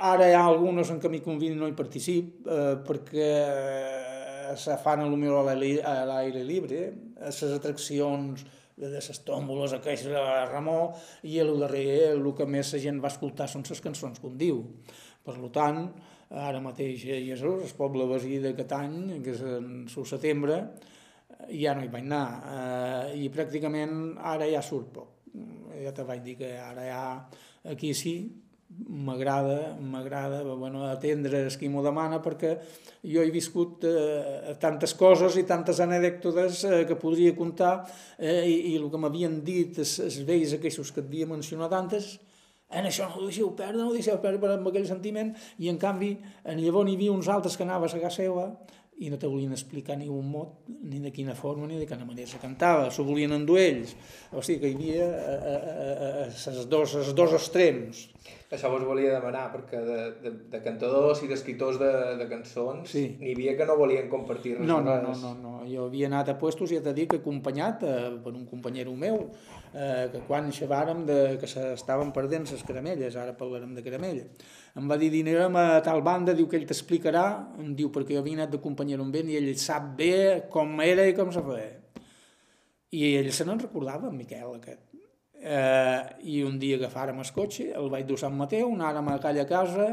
Ara 0.00 0.30
hi 0.30 0.32
ha 0.32 0.46
algunes 0.48 0.88
en 0.88 0.96
què 0.96 1.10
m'hi 1.12 1.20
convini 1.20 1.58
no 1.60 1.66
hi 1.68 1.74
particip, 1.76 2.46
eh, 2.48 2.76
perquè 2.86 3.26
eh, 3.36 4.54
se 4.56 4.78
fan 4.80 5.02
potser 5.04 5.74
a 5.84 5.92
l'aire 6.08 6.44
lliure, 6.46 6.80
a 7.20 7.28
les 7.28 7.52
atraccions 7.58 8.46
de 8.80 8.88
les 8.94 9.20
tòmboles 9.26 9.74
aquestes 9.76 10.08
de 10.14 10.22
Ramó, 10.48 10.94
i 11.28 11.36
el 11.44 11.52
darrer 11.60 12.14
el 12.14 12.24
que 12.32 12.48
més 12.48 12.72
la 12.72 12.80
gent 12.80 13.02
va 13.04 13.12
escoltar 13.12 13.50
són 13.52 13.66
les 13.68 13.84
cançons 13.84 14.24
com 14.24 14.40
diu. 14.40 14.64
Per 15.20 15.36
tant, 15.52 15.84
ara 16.32 16.64
mateix 16.64 17.04
a 17.04 17.20
Jesús, 17.20 17.68
el 17.68 17.76
poble 17.76 18.08
vecí 18.08 18.40
d'aquest 18.40 18.72
any, 18.72 18.98
que 19.20 19.36
és 19.36 19.44
en 19.44 19.70
el 19.84 20.08
setembre, 20.08 20.62
ja 21.52 21.76
no 21.76 21.84
hi 21.84 21.92
vaig 21.92 22.08
anar, 22.08 22.26
eh, 22.56 23.18
i 23.20 23.28
pràcticament 23.28 24.14
ara 24.16 24.48
ja 24.48 24.64
surt 24.64 24.94
poc. 24.96 25.16
Ja 25.84 25.92
te 25.92 26.08
vaig 26.08 26.24
dir 26.24 26.40
que 26.40 26.56
ara 26.56 26.88
ja 26.88 27.02
aquí 27.68 27.92
sí, 27.92 28.14
m'agrada, 28.70 29.76
m'agrada 29.80 30.42
bueno, 30.54 30.84
atendre 30.86 31.48
qui 31.58 31.68
m'ho 31.68 31.82
demana 31.82 32.20
perquè 32.22 32.54
jo 33.02 33.22
he 33.22 33.30
viscut 33.34 33.84
eh, 33.88 34.54
tantes 34.62 34.94
coses 34.94 35.36
i 35.40 35.44
tantes 35.46 35.80
anècdotes 35.82 36.64
eh, 36.64 36.82
que 36.86 36.98
podria 36.98 37.34
contar 37.36 37.74
eh, 38.18 38.46
i, 38.46 38.72
i 38.72 38.74
el 38.78 38.88
que 38.90 39.00
m'havien 39.00 39.40
dit 39.44 39.78
els, 39.82 39.98
els 40.06 40.20
vells 40.26 40.54
aquests 40.56 40.92
que 40.94 41.02
et 41.02 41.08
havia 41.10 41.30
mencionat 41.30 41.74
antes 41.74 42.16
en 42.70 42.86
això 42.86 43.08
no 43.10 43.18
ho 43.18 43.26
deixeu 43.26 43.50
perdre, 43.58 43.80
no 43.80 43.88
ho 43.90 43.96
deixeu 43.96 44.20
perdre 44.22 44.54
amb 44.54 44.70
aquell 44.70 44.86
sentiment 44.86 45.34
i 45.58 45.70
en 45.72 45.78
canvi 45.78 46.12
en 46.44 46.62
llavors 46.62 46.86
n'hi 46.86 46.98
havia 46.98 47.16
uns 47.16 47.30
altres 47.32 47.58
que 47.58 47.66
anaves 47.66 47.96
a 47.96 48.02
casa 48.04 48.22
seva 48.22 48.46
i 49.00 49.08
no 49.08 49.16
te 49.16 49.26
volien 49.26 49.52
explicar 49.56 49.96
ni 49.96 50.10
un 50.12 50.26
mot, 50.28 50.66
ni 50.68 50.98
de 51.00 51.10
quina 51.10 51.32
forma, 51.34 51.64
ni 51.66 51.78
de 51.80 51.86
quina 51.88 52.04
manera 52.04 52.28
se 52.28 52.40
cantava, 52.40 52.90
s'ho 52.92 53.06
volien 53.06 53.32
endur 53.32 53.56
ells. 53.56 53.94
O 54.36 54.42
sigui 54.44 54.60
que 54.60 54.68
hi 54.68 54.76
havia 54.76 55.06
eh, 55.08 55.38
eh, 55.54 56.26
eh, 56.28 56.64
dos, 56.68 56.92
els 57.00 57.14
dos 57.16 57.32
extrems. 57.38 58.02
Això 58.50 58.66
vos 58.66 58.82
volia 58.82 59.12
demanar, 59.14 59.44
perquè 59.52 59.78
de, 59.86 59.96
de, 60.24 60.30
de 60.50 60.58
cantadors 60.64 61.20
i 61.22 61.28
d'escriptors 61.30 61.76
de, 61.78 61.90
de 62.18 62.24
cançons 62.26 62.90
sí. 62.90 63.04
n'hi 63.20 63.36
havia 63.36 63.52
que 63.54 63.66
no 63.68 63.76
volien 63.78 64.08
compartir 64.10 64.56
res. 64.56 64.66
No, 64.66 64.80
no, 64.82 64.96
no, 65.04 65.12
no, 65.20 65.30
no. 65.38 65.52
Jo 65.70 65.84
havia 65.86 66.08
anat 66.10 66.32
a 66.32 66.34
puestos 66.40 66.72
i 66.72 66.80
ja 66.80 66.82
t'he 66.82 66.96
dit 66.96 67.06
que 67.12 67.20
acompanyat 67.20 67.84
eh, 67.86 67.94
per 68.24 68.32
un 68.32 68.48
companyero 68.50 68.96
meu, 68.98 69.20
eh, 69.70 70.08
que 70.10 70.24
quan 70.26 70.50
xavàrem 70.56 71.04
de, 71.06 71.20
que 71.38 71.52
s'estaven 71.52 72.10
perdent 72.16 72.50
les 72.50 72.66
caramelles, 72.66 73.20
ara 73.22 73.38
parlarem 73.38 73.78
de 73.78 73.86
caramella, 73.86 74.26
em 74.82 74.90
va 74.90 74.98
dir, 74.98 75.12
dinarem 75.14 75.54
a 75.62 75.66
tal 75.86 76.02
banda, 76.02 76.34
diu 76.34 76.50
que 76.50 76.58
ell 76.58 76.66
t'explicarà, 76.66 77.24
em 77.62 77.70
diu, 77.78 77.94
perquè 77.94 78.18
jo 78.18 78.24
havia 78.24 78.40
anat 78.40 78.56
d'acompanyar 78.56 78.98
un 78.98 79.14
vent 79.14 79.30
i 79.30 79.38
ell 79.38 79.52
sap 79.62 79.92
bé 80.02 80.48
com 80.50 80.74
era 80.82 81.06
i 81.06 81.14
com 81.14 81.30
se 81.30 81.46
feia. 81.46 81.76
I 82.98 83.14
ell 83.22 83.30
se 83.30 83.46
n'en 83.46 83.62
recordava, 83.62 84.10
en 84.10 84.18
Miquel, 84.18 84.56
aquest. 84.58 84.89
Eh, 85.40 86.00
I 86.34 86.42
un 86.44 86.58
dia 86.60 86.76
agafàrem 86.76 87.20
el 87.22 87.30
cotxe, 87.32 87.70
el 87.76 87.88
vaig 87.92 88.08
dur 88.08 88.18
Sant 88.20 88.36
Mateu, 88.36 88.72
anàrem 88.74 89.08
a 89.08 89.14
aquella 89.16 89.46
casa, 89.48 89.86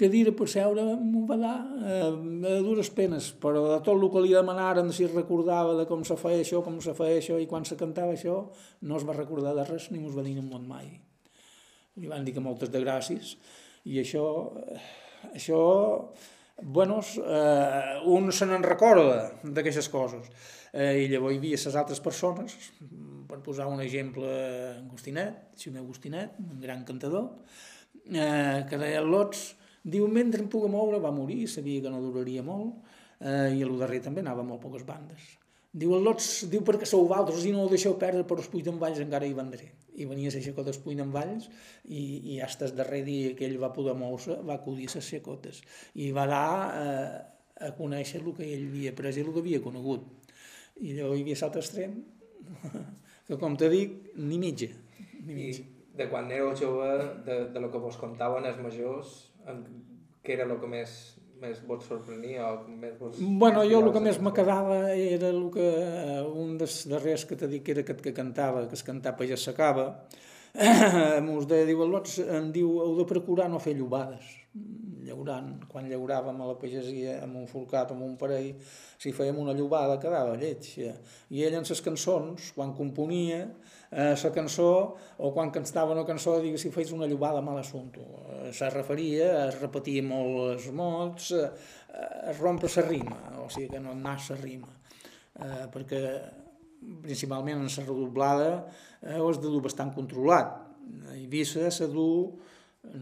cadira 0.00 0.32
per 0.32 0.46
seure 0.48 0.84
m'ho 0.96 1.26
va 1.28 1.36
dar 1.36 1.56
eh, 1.84 2.06
a 2.08 2.54
dures 2.64 2.88
penes, 2.96 3.28
però 3.42 3.66
de 3.66 3.82
tot 3.84 3.92
el 3.98 4.08
que 4.14 4.22
li 4.24 4.32
demanaren 4.32 4.88
si 4.96 5.10
recordava 5.10 5.76
de 5.76 5.84
com 5.90 6.06
se 6.08 6.16
feia 6.16 6.40
això, 6.40 6.62
com 6.64 6.80
se 6.80 6.96
feia 6.96 7.20
això 7.20 7.36
i 7.36 7.50
quan 7.50 7.68
se 7.68 7.76
cantava 7.76 8.16
això, 8.16 8.38
no 8.88 8.96
es 8.96 9.04
va 9.04 9.18
recordar 9.18 9.52
de 9.58 9.68
res 9.68 9.90
ni 9.92 10.00
mos 10.00 10.16
va 10.16 10.24
dir 10.24 10.38
en 10.40 10.48
món 10.48 10.64
mai 10.70 10.88
li 11.98 12.10
van 12.10 12.24
dir 12.24 12.34
que 12.36 12.42
moltes 12.42 12.70
de 12.72 12.82
gràcies, 12.82 13.34
i 13.88 13.98
això, 14.02 14.24
això 15.32 15.60
bueno, 16.62 17.00
eh, 17.22 17.98
un 18.10 18.32
se 18.34 18.46
n'en 18.46 18.64
recorda 18.66 19.28
d'aquestes 19.44 19.88
coses. 19.92 20.26
Eh, 20.72 21.04
I 21.04 21.08
llavors 21.12 21.34
hi 21.34 21.38
havia 21.38 21.60
les 21.64 21.76
altres 21.78 22.00
persones, 22.02 22.56
per 23.28 23.40
posar 23.44 23.68
un 23.70 23.82
exemple, 23.84 24.28
Agustinet, 24.78 25.54
Ximé 25.60 25.82
Agustinet, 25.82 26.38
un 26.42 26.60
gran 26.62 26.84
cantador, 26.88 27.30
eh, 28.10 28.64
que 28.68 28.80
deia 28.80 29.02
Lots, 29.04 29.50
diu, 29.84 30.08
mentre 30.12 30.42
em 30.42 30.48
puga 30.52 30.70
moure, 30.72 31.00
va 31.02 31.14
morir, 31.14 31.46
sabia 31.48 31.84
que 31.84 31.92
no 31.92 32.00
duraria 32.04 32.44
molt, 32.44 32.80
eh, 33.20 33.52
i 33.56 33.62
a 33.62 33.68
lo 33.68 33.78
darrer 33.80 34.00
també 34.04 34.24
anava 34.24 34.46
molt 34.46 34.62
poques 34.64 34.86
bandes. 34.88 35.34
Diu, 35.78 35.92
el 35.94 36.06
Lots, 36.06 36.48
diu, 36.50 36.64
perquè 36.64 36.88
sou 36.88 37.04
valtres 37.10 37.44
i 37.44 37.52
no 37.52 37.66
ho 37.66 37.70
deixeu 37.70 37.98
perdre, 38.00 38.24
però 38.24 38.40
els 38.40 38.64
d'en 38.64 38.80
Valls 38.80 39.04
encara 39.04 39.28
hi 39.28 39.36
vendré 39.36 39.68
i 39.98 40.06
venia 40.06 40.30
la 40.32 40.42
xacota 40.42 40.70
d'Espuny 40.70 41.02
Valls 41.14 41.48
i, 41.84 42.02
i 42.34 42.38
hasta 42.44 42.68
el 42.68 42.76
darrer 42.78 43.02
dia 43.06 43.34
que 43.38 43.46
ell 43.48 43.58
va 43.60 43.72
poder 43.74 43.96
moure 43.98 44.38
va 44.46 44.58
acudir 44.58 44.86
a 44.88 44.94
les 44.94 45.08
xacotes 45.10 45.60
i 45.98 46.10
va 46.14 46.26
dar 46.30 46.52
eh, 46.78 47.18
a 47.66 47.72
conèixer 47.74 48.22
el 48.22 48.30
que 48.36 48.46
ell 48.46 48.68
havia 48.68 48.94
pres 48.94 49.18
i 49.18 49.24
el 49.24 49.32
que 49.34 49.42
havia 49.42 49.60
conegut. 49.64 50.06
I 50.78 50.94
llavors 50.94 51.18
hi 51.18 51.24
havia 51.24 51.40
l'altre 51.40 51.64
extrem, 51.64 51.96
que 53.28 53.36
com 53.40 53.56
te 53.60 53.68
dic, 53.72 53.98
ni 54.16 54.40
mitja. 54.40 54.72
Ni 55.26 55.34
mitja. 55.34 55.64
I 55.64 55.76
de 55.98 56.06
quan 56.08 56.30
éreu 56.30 56.54
jove, 56.56 56.90
de, 57.26 57.38
de 57.52 57.60
lo 57.60 57.70
que 57.72 57.80
vos 57.82 57.96
contaven 58.00 58.46
els 58.48 58.60
majors, 58.62 59.14
en, 59.50 59.64
què 60.22 60.36
era 60.36 60.46
el 60.46 60.54
que 60.60 60.70
més, 60.70 60.94
més 61.42 61.60
vos 61.66 61.84
sorprenia 61.88 62.46
o 62.52 62.62
més 62.68 62.94
vos... 63.00 63.18
Bueno, 63.18 63.64
jo 63.66 63.82
el 63.82 63.90
que 63.94 64.02
més 64.04 64.20
me 64.22 64.32
quedava 64.36 64.78
era 64.92 65.32
el 65.32 65.48
que, 65.54 65.66
eh, 65.66 66.22
un 66.28 66.56
dels 66.60 66.80
darrers 66.90 67.26
que 67.28 67.38
t'he 67.40 67.50
dit 67.50 67.64
que 67.66 67.74
era 67.74 67.84
aquest 67.86 68.02
que 68.04 68.14
cantava, 68.16 68.66
que 68.70 68.78
es 68.78 68.86
cantava 68.86 69.26
ja 69.28 69.38
s'acaba, 69.40 69.88
mos 71.28 71.48
deia, 71.50 71.66
diu, 71.68 71.82
em 71.84 72.52
diu, 72.54 72.70
heu 72.84 72.94
de 72.98 73.08
procurar 73.08 73.48
no 73.50 73.60
fer 73.62 73.76
llobades. 73.78 74.30
Llaurant, 75.08 75.54
quan 75.70 75.86
llauràvem 75.88 76.40
a 76.42 76.46
la 76.50 76.56
pagesia 76.60 77.14
amb 77.24 77.38
un 77.40 77.46
forcat, 77.48 77.94
amb 77.94 78.04
un 78.04 78.16
parell, 78.20 78.50
si 79.00 79.12
fèiem 79.16 79.38
una 79.40 79.54
llobada 79.56 79.96
quedava 80.02 80.34
lleig. 80.36 80.66
I 81.32 81.44
ell 81.46 81.56
en 81.56 81.64
ses 81.64 81.80
cançons, 81.84 82.50
quan 82.56 82.74
componia 82.76 83.38
eh, 83.46 84.12
la 84.12 84.32
cançó, 84.34 84.70
o 85.16 85.30
quan 85.32 85.52
cantava 85.54 85.94
una 85.96 86.04
cançó, 86.08 86.36
diu, 86.44 86.58
si 86.60 86.72
feis 86.74 86.92
una 86.92 87.08
llobada 87.08 87.40
mal 87.44 87.60
assumpto. 87.62 88.04
Eh, 88.34 88.50
se 88.52 88.68
referia, 88.74 89.30
es 89.46 89.60
repetia 89.62 90.04
molt 90.04 90.42
els 90.52 90.68
mots, 90.76 91.30
eh, 91.32 91.48
es 92.28 92.42
rompre 92.42 92.68
la 92.76 92.84
rima, 92.88 93.22
o 93.40 93.48
sigui 93.48 93.70
que 93.72 93.80
no 93.80 93.94
anàs 93.96 94.28
la 94.34 94.42
rima. 94.42 94.74
Eh, 95.38 95.64
perquè 95.72 96.02
principalment 97.02 97.62
en 97.62 97.70
la 97.70 97.84
redoblada 97.86 98.50
eh, 99.02 99.16
ho 99.18 99.28
has 99.30 99.40
de 99.40 99.48
dur 99.48 99.62
bastant 99.64 99.94
controlat. 99.94 100.52
A 101.08 101.16
Eivissa 101.16 101.70
se 101.74 101.88
du 101.92 102.10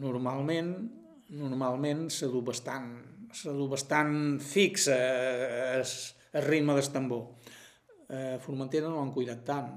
normalment 0.00 0.72
normalment 1.34 2.06
se 2.12 2.28
du 2.30 2.42
bastant 2.44 2.94
bastant 3.68 4.38
fixa 4.40 4.96
el, 5.76 5.84
el 6.32 6.42
ritme 6.44 6.74
del 6.74 6.90
tambor. 6.92 7.26
Eh, 8.08 8.38
Formentera 8.40 8.88
no 8.88 9.00
l'han 9.00 9.12
cuidat 9.12 9.42
tant. 9.44 9.72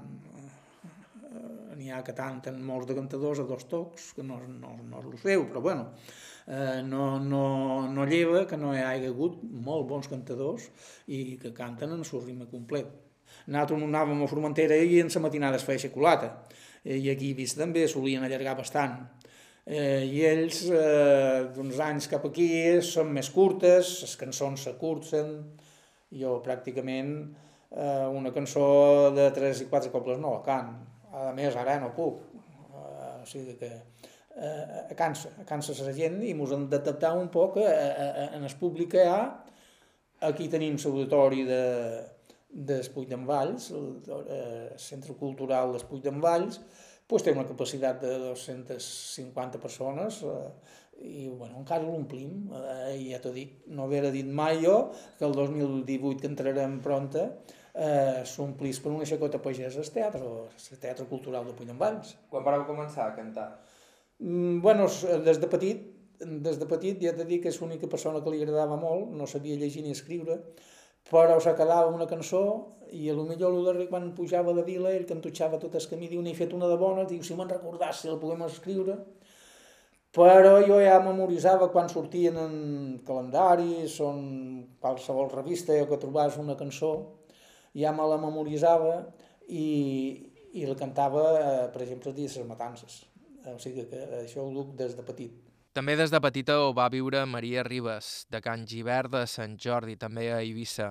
Eh, 1.26 1.76
N'hi 1.76 1.90
ha 1.90 2.02
que 2.06 2.14
canten 2.14 2.60
molts 2.62 2.86
de 2.86 2.94
cantadors 2.94 3.40
a 3.40 3.46
dos 3.48 3.66
tocs, 3.68 4.12
que 4.14 4.22
no, 4.22 4.38
no, 4.46 4.76
no 4.84 5.00
és 5.00 5.06
el 5.10 5.18
seu, 5.18 5.46
però 5.48 5.60
bueno, 5.60 5.90
eh, 6.46 6.80
no, 6.86 7.18
no, 7.18 7.88
no 7.90 8.06
lleva 8.06 8.46
que 8.46 8.56
no 8.60 8.74
hi 8.74 8.82
hagi 8.84 9.10
hagut 9.10 9.42
molt 9.42 9.88
bons 9.88 10.08
cantadors 10.08 10.70
i 11.08 11.38
que 11.42 11.54
canten 11.56 11.90
en 11.90 12.04
el 12.04 12.08
seu 12.08 12.22
ritme 12.24 12.48
complet. 12.50 12.90
Nosaltres 13.46 13.82
anàvem 13.86 14.22
a 14.22 14.28
Formentera 14.30 14.76
i 14.76 15.00
en 15.00 15.10
la 15.14 15.22
matinada 15.24 15.58
es 15.58 15.66
feia 15.66 15.80
xocolata. 15.82 16.34
I 16.84 17.10
aquí 17.12 17.28
a 17.28 17.34
Eivissa 17.34 17.60
també 17.60 17.86
solien 17.88 18.24
allargar 18.24 18.56
bastant. 18.56 19.02
Eh, 19.66 20.06
I 20.08 20.22
ells, 20.24 20.62
eh, 20.72 21.50
d'uns 21.54 21.78
anys 21.84 22.08
cap 22.10 22.24
aquí, 22.26 22.48
són 22.82 23.12
més 23.12 23.28
curtes, 23.30 24.00
les 24.02 24.16
cançons 24.16 24.64
s'acurcen. 24.66 25.34
Jo 26.10 26.38
pràcticament 26.44 27.12
eh, 27.70 28.06
una 28.08 28.32
cançó 28.32 29.10
de 29.14 29.28
3 29.36 29.64
i 29.64 29.68
4 29.70 29.92
cobles 29.92 30.18
no 30.18 30.32
la 30.38 30.42
cant. 30.46 30.72
A 31.12 31.30
més, 31.36 31.56
ara 31.56 31.78
no 31.82 31.92
puc. 31.94 32.22
Eh, 32.34 33.22
o 33.22 33.26
sigui 33.28 33.56
que 33.60 33.70
eh, 33.70 34.94
cansa, 34.96 35.34
cansa 35.46 35.76
la 35.84 35.94
gent 35.94 36.20
i 36.24 36.32
ens 36.32 36.56
hem 36.56 36.66
d'adaptar 36.72 37.12
un 37.18 37.28
poc 37.28 37.60
a, 37.60 37.68
a, 37.68 38.08
a, 38.08 38.26
en 38.38 38.48
el 38.48 38.56
públic 38.58 38.94
que 38.96 39.04
hi 39.04 39.12
ha. 39.12 39.22
Aquí 40.30 40.48
tenim 40.52 40.76
l'auditori 40.76 41.44
de, 41.48 41.62
del 42.50 42.88
Puig 42.94 43.08
d'en 43.08 43.24
Valls, 43.28 43.70
el, 43.76 43.86
el 44.10 44.78
Centre 44.80 45.14
Cultural 45.16 45.72
del 45.72 45.86
Puig 45.88 46.02
d'en 46.04 46.20
Valls, 46.20 46.58
pues 47.10 47.24
té 47.26 47.34
una 47.34 47.46
capacitat 47.48 47.98
de 48.04 48.12
250 48.22 49.58
persones 49.58 50.20
eh, 50.22 50.50
i 51.00 51.28
bueno, 51.28 51.58
encara 51.58 51.82
l'omplim. 51.82 52.52
Eh, 52.54 52.98
ja 53.08 53.18
t'ho 53.22 53.32
dic, 53.34 53.64
no 53.74 53.88
haver 53.88 54.12
dit 54.14 54.28
mai 54.40 54.60
jo 54.62 54.76
que 55.18 55.26
el 55.26 55.34
2018 55.34 56.20
que 56.22 56.30
entrarem 56.30 56.78
pronta 56.84 57.26
eh, 57.74 58.22
s'omplís 58.28 58.78
per 58.82 58.92
una 58.94 59.08
xacota 59.08 59.42
pagesa 59.42 59.82
el 59.82 59.90
teatre, 59.94 60.22
el 60.22 60.82
Teatre 60.84 61.08
Cultural 61.10 61.50
de 61.50 61.78
Valls. 61.82 62.14
Quan 62.30 62.46
vareu 62.46 62.66
començar 62.68 63.08
a 63.08 63.16
cantar? 63.16 63.48
Mm, 64.20 64.60
bueno, 64.60 64.86
des 65.24 65.40
de 65.40 65.48
petit, 65.48 65.86
des 66.20 66.58
de 66.60 66.66
petit 66.66 67.00
ja 67.02 67.14
t'he 67.16 67.24
dit 67.24 67.42
que 67.42 67.48
és 67.48 67.60
l'única 67.60 67.88
persona 67.88 68.20
que 68.22 68.30
li 68.30 68.42
agradava 68.42 68.76
molt, 68.76 69.10
no 69.10 69.26
sabia 69.26 69.56
llegir 69.56 69.82
ni 69.82 69.96
escriure, 69.96 70.36
però 71.10 71.40
se 71.40 71.54
quedava 71.56 71.90
una 71.90 72.06
cançó 72.06 72.44
i 72.92 73.08
a 73.10 73.14
lo 73.14 73.24
millor 73.28 73.54
el 73.54 73.66
darrer 73.68 73.88
quan 73.90 74.10
pujava 74.16 74.54
la 74.56 74.64
vila 74.66 74.92
ell 74.94 75.06
cantutxava 75.08 75.58
tot 75.62 75.74
el 75.78 75.88
camí, 75.90 76.08
diu, 76.10 76.22
n'he 76.22 76.34
fet 76.34 76.54
una 76.56 76.68
de 76.70 76.76
bona, 76.80 77.06
diu, 77.08 77.22
si 77.22 77.36
me'n 77.38 77.50
recordàs, 77.50 78.02
si 78.02 78.10
la 78.10 78.18
podem 78.20 78.46
escriure. 78.46 78.96
Però 80.10 80.56
jo 80.66 80.80
ja 80.82 80.96
memoritzava 81.04 81.68
quan 81.70 81.88
sortien 81.88 82.36
en 82.36 82.54
calendaris 83.06 84.00
o 84.02 84.08
en 84.10 84.24
qualsevol 84.82 85.30
revista 85.30 85.76
que 85.86 86.00
trobàs 86.02 86.38
una 86.42 86.58
cançó, 86.58 86.94
ja 87.78 87.92
me 87.94 88.08
la 88.10 88.18
memoritzava 88.18 88.96
i, 89.46 89.68
i 90.58 90.66
la 90.66 90.74
cantava, 90.74 91.22
eh, 91.38 91.68
per 91.70 91.84
exemple, 91.86 92.14
dies 92.16 92.34
de 92.34 92.42
les 92.42 92.50
matances. 92.50 93.04
O 93.54 93.56
sigui 93.62 93.86
que 93.88 94.02
això 94.18 94.42
ho 94.42 94.50
duc 94.52 94.74
des 94.76 94.98
de 94.98 95.06
petit. 95.06 95.38
També 95.70 95.94
des 95.94 96.10
de 96.10 96.18
petita 96.18 96.56
ho 96.58 96.72
va 96.74 96.88
viure 96.90 97.22
Maria 97.30 97.62
Ribes, 97.62 98.26
de 98.34 98.40
Can 98.42 98.66
Givert 98.66 99.12
de 99.12 99.22
Sant 99.30 99.54
Jordi, 99.54 99.94
també 99.96 100.26
a 100.34 100.40
Eivissa. 100.42 100.88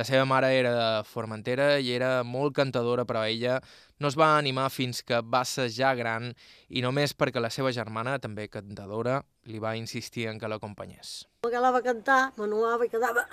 La 0.00 0.04
seva 0.08 0.24
mare 0.24 0.48
era 0.56 0.70
de 0.72 0.84
Formentera 1.04 1.74
i 1.76 1.90
era 1.92 2.22
molt 2.24 2.54
cantadora, 2.56 3.02
però 3.04 3.20
ella 3.28 3.58
no 4.00 4.08
es 4.08 4.14
va 4.16 4.30
animar 4.38 4.70
fins 4.72 5.02
que 5.04 5.18
va 5.20 5.42
ser 5.44 5.66
ja 5.74 5.90
gran 5.98 6.30
i 6.72 6.80
només 6.80 7.12
perquè 7.12 7.42
la 7.44 7.50
seva 7.52 7.68
germana, 7.76 8.14
també 8.16 8.46
cantadora, 8.48 9.18
li 9.44 9.58
va 9.60 9.74
insistir 9.76 10.24
en 10.30 10.38
que 10.40 10.48
l'acompanyés. 10.48 11.10
que 11.44 11.60
la 11.60 11.72
va 11.74 11.82
cantar, 11.84 12.32
m'anuava 12.38 12.86
i 12.86 12.88
quedava 12.88 13.26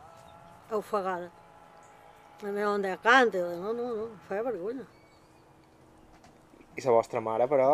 ofegada. 0.78 1.28
La 2.40 2.52
meva 2.56 2.78
deia, 2.78 2.96
canta, 3.04 3.42
no, 3.60 3.74
no, 3.76 3.88
no, 3.98 4.06
feia 4.30 4.46
vergonya. 4.46 4.86
I 6.72 6.86
la 6.86 6.94
vostra 6.94 7.20
mare, 7.20 7.48
però... 7.50 7.68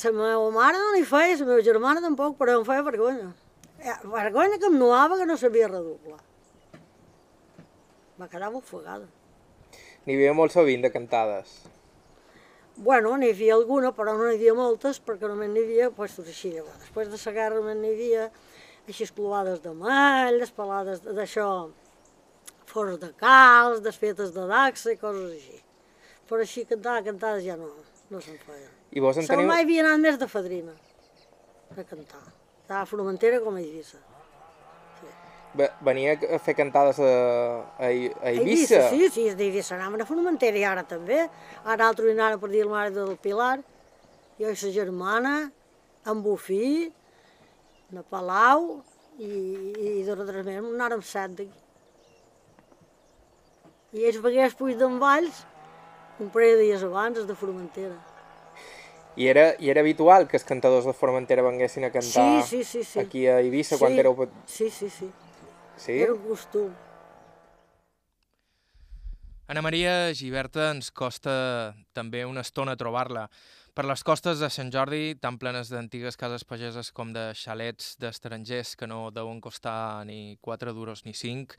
La 0.00 0.14
meva 0.16 0.48
mare 0.54 0.80
no 0.80 0.94
n'hi 0.94 1.04
feia, 1.04 1.36
la 1.42 1.50
meva 1.50 1.66
germana 1.68 2.00
tampoc, 2.00 2.38
però 2.40 2.56
em 2.56 2.64
feia 2.64 2.86
vergonya. 2.88 3.34
Eh, 3.84 3.98
Vergonya 4.08 4.56
que 4.56 4.72
em 4.72 4.80
nuava 4.80 5.20
que 5.20 5.28
no 5.28 5.36
sabia 5.36 5.68
redoblar. 5.68 6.22
Me 8.18 8.28
quedava 8.32 8.56
ofegada. 8.58 9.06
N'hi 10.06 10.14
havia 10.16 10.32
molt 10.38 10.52
sovint 10.54 10.82
de 10.86 10.90
cantades. 10.94 11.56
Bueno, 12.76 13.14
n'hi 13.16 13.30
havia 13.32 13.54
alguna, 13.56 13.90
però 13.96 14.12
no 14.16 14.26
n'hi 14.28 14.36
havia 14.36 14.54
moltes, 14.54 15.00
perquè 15.00 15.28
només 15.30 15.48
n'hi 15.52 15.62
havia 15.64 15.90
puestos 15.90 16.28
així. 16.28 16.52
Llavors, 16.54 16.78
després 16.84 17.08
de 17.12 17.18
la 17.24 17.32
guerra 17.38 17.60
només 17.60 17.76
n'hi 17.80 17.92
havia 17.94 18.26
així 18.86 19.08
clovades 19.16 19.62
de 19.64 19.72
mall, 19.74 20.40
espalades 20.44 21.00
de- 21.02 21.14
d'això, 21.16 21.48
forts 22.70 23.00
de 23.02 23.10
calç, 23.18 23.80
desfetes 23.82 24.32
de 24.36 24.44
daxa 24.46 24.92
i 24.92 24.96
coses 25.00 25.32
així. 25.32 25.62
Però 26.28 26.40
així 26.44 26.64
cantar, 26.68 27.02
cantades 27.06 27.44
ja 27.44 27.56
no, 27.56 27.70
no 28.10 28.20
se'n 28.20 28.38
feien. 28.44 28.70
I 28.92 29.00
vos 29.00 29.16
en 29.18 29.26
teniu... 29.26 29.46
mai 29.48 29.62
havia 29.64 29.82
anat 29.84 30.00
més 30.04 30.18
de 30.18 30.28
fadrina 30.28 30.72
a 31.76 31.82
cantar. 31.84 32.22
Estava 32.62 32.82
a 32.82 32.86
Formentera 32.86 33.40
com 33.40 33.54
a 33.56 33.60
Eivissa. 33.62 33.98
Ve- 35.56 35.70
Venia 35.80 36.14
a 36.36 36.38
fer 36.42 36.54
cantades 36.58 36.98
a, 37.00 37.10
a, 37.78 37.90
I- 37.92 38.10
a 38.22 38.30
Eivissa? 38.32 38.82
Sí, 38.90 39.08
sí, 39.12 39.28
d'Eivissa 39.38 39.76
anaven 39.78 40.02
a 40.02 40.06
Formentera 40.08 40.58
i 40.60 40.64
ara 40.68 40.82
també. 40.84 41.22
Ara 41.64 41.88
altres 41.88 42.12
anaven 42.12 42.40
per 42.42 42.50
dir 42.52 42.62
el 42.66 42.72
mare 42.72 42.90
del 42.94 43.16
Pilar, 43.16 43.58
jo 44.38 44.50
i 44.52 44.56
sa 44.56 44.68
germana, 44.74 45.50
en 46.06 46.22
Bufí, 46.22 46.90
de 47.88 48.02
Palau, 48.10 48.82
i, 49.18 49.30
i 49.80 50.02
de 50.04 50.16
més 50.44 50.58
anàrem 50.60 51.00
set 51.02 51.32
d'aquí. 51.38 51.62
I 53.96 54.04
ells 54.10 54.18
vegués 54.20 54.54
Puig 54.58 54.76
d'en 54.76 54.98
Valls 55.00 55.44
un 56.20 56.28
parell 56.32 56.56
de 56.58 56.64
dies 56.66 56.82
abans, 56.84 57.16
els 57.20 57.26
de 57.28 57.34
Formentera. 57.36 57.96
I 59.16 59.28
era, 59.32 59.46
I 59.60 59.70
era 59.72 59.80
habitual 59.80 60.26
que 60.28 60.36
els 60.36 60.44
cantadors 60.44 60.84
de 60.84 60.92
Formentera 60.96 61.40
venguessin 61.44 61.86
a 61.88 61.90
cantar 61.92 62.42
Sí, 62.44 62.58
sí, 62.58 62.64
sí, 62.64 62.82
sí. 62.84 62.98
aquí 63.00 63.26
a 63.26 63.38
Eivissa 63.40 63.78
quan 63.80 63.94
sí, 63.94 64.00
éreu... 64.02 64.12
pet- 64.18 64.34
Sí, 64.44 64.68
sí, 64.70 64.90
sí. 64.92 65.08
Sí? 65.76 65.92
Era 65.92 66.14
un 66.14 66.22
costum. 66.24 66.72
Ana 69.46 69.62
Maria 69.62 70.10
Giberta 70.16 70.72
ens 70.72 70.90
costa 70.90 71.76
també 71.94 72.24
una 72.26 72.42
estona 72.42 72.74
trobar-la. 72.74 73.28
Per 73.76 73.84
les 73.84 74.02
costes 74.02 74.40
de 74.40 74.48
Sant 74.50 74.72
Jordi, 74.72 75.14
tan 75.20 75.36
plenes 75.38 75.68
d'antigues 75.70 76.16
cases 76.16 76.42
pageses 76.48 76.88
com 76.96 77.12
de 77.12 77.28
xalets 77.36 77.92
d'estrangers 78.00 78.72
que 78.74 78.88
no 78.88 79.10
deuen 79.12 79.38
costar 79.44 80.02
ni 80.08 80.38
4 80.40 80.72
duros 80.72 81.04
ni 81.04 81.12
5, 81.14 81.54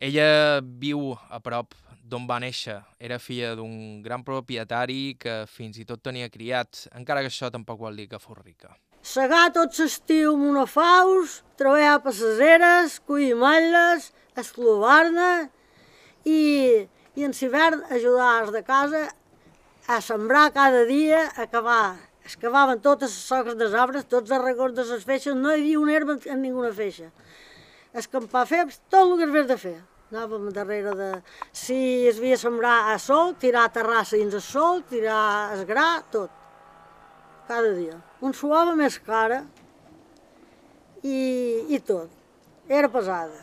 ella 0.00 0.60
viu 0.64 1.12
a 1.28 1.38
prop 1.44 1.76
d'on 2.02 2.26
va 2.26 2.40
néixer. 2.40 2.80
Era 2.98 3.20
filla 3.20 3.54
d'un 3.54 4.02
gran 4.02 4.24
propietari 4.24 5.14
que 5.20 5.44
fins 5.46 5.78
i 5.78 5.86
tot 5.86 6.02
tenia 6.02 6.32
criats, 6.32 6.88
encara 6.96 7.22
que 7.22 7.30
això 7.30 7.52
tampoc 7.52 7.84
vol 7.84 8.00
dir 8.00 8.08
que 8.08 8.22
fos 8.22 8.40
rica. 8.40 8.72
Segar 9.06 9.52
tot 9.54 9.76
l'estiu 9.78 10.32
amb 10.34 10.48
una 10.50 10.64
faus, 10.66 11.40
treballar 11.60 12.00
per 12.02 12.12
les 12.16 12.40
eres, 12.42 12.96
collir 13.06 13.36
malles, 13.38 14.08
esclovar-ne 14.42 15.28
i, 16.26 16.40
i 17.14 17.26
en 17.28 17.36
l'hivern 17.38 17.84
ajudar 17.94 18.32
els 18.40 18.50
de 18.56 18.62
casa 18.66 19.04
a 19.86 20.00
sembrar 20.02 20.48
cada 20.56 20.82
dia, 20.88 21.22
a 21.38 21.46
cavar. 21.46 21.94
Es 22.26 22.34
cavaven 22.42 22.82
totes 22.82 23.12
les 23.14 23.28
soques 23.30 23.54
dels 23.54 23.76
arbres, 23.78 24.08
tots 24.10 24.32
els 24.34 24.42
racons 24.42 24.74
de 24.74 24.88
les 24.90 25.06
feixes, 25.06 25.38
no 25.38 25.54
hi 25.54 25.60
havia 25.60 25.84
una 25.84 25.94
herba 25.94 26.18
en 26.26 26.42
ninguna 26.42 26.72
feixa. 26.74 27.12
Escampar 27.94 28.42
fems, 28.50 28.80
tot 28.90 29.06
el 29.06 29.14
que 29.20 29.28
es 29.28 29.30
hagués 29.30 29.48
de 29.52 29.58
fer. 29.62 29.76
Anàvem 30.10 30.50
darrere 30.54 30.96
de... 30.98 31.12
Si 31.54 31.78
es 32.10 32.18
havia 32.18 32.42
sembrar 32.42 32.74
a 32.90 32.98
sol, 32.98 33.36
tirar 33.38 33.68
a 33.68 33.72
terrassa 33.78 34.18
dins 34.18 34.34
el 34.34 34.42
sol, 34.42 34.82
tirar 34.90 35.22
a 35.22 35.48
esgrà, 35.60 35.88
tot. 36.10 36.44
Cada 37.46 37.70
dia. 37.78 38.02
Un 38.24 38.32
suava 38.34 38.74
més 38.78 38.96
cara 39.06 39.42
i, 41.02 41.16
i 41.68 41.80
tot. 41.84 42.10
Era 42.68 42.88
pesada. 42.90 43.42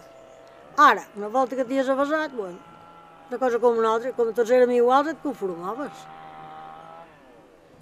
Ara, 0.78 1.04
una 1.16 1.30
volta 1.32 1.56
que 1.56 1.66
t'hies 1.70 1.90
avasat, 1.94 2.34
bueno, 2.36 2.58
una 3.30 3.40
cosa 3.40 3.60
com 3.62 3.78
una 3.78 3.92
altra, 3.96 4.12
com 4.18 4.32
tots 4.36 4.52
érem 4.52 4.74
iguals, 4.76 5.12
et 5.14 5.22
conformaves. 5.24 6.02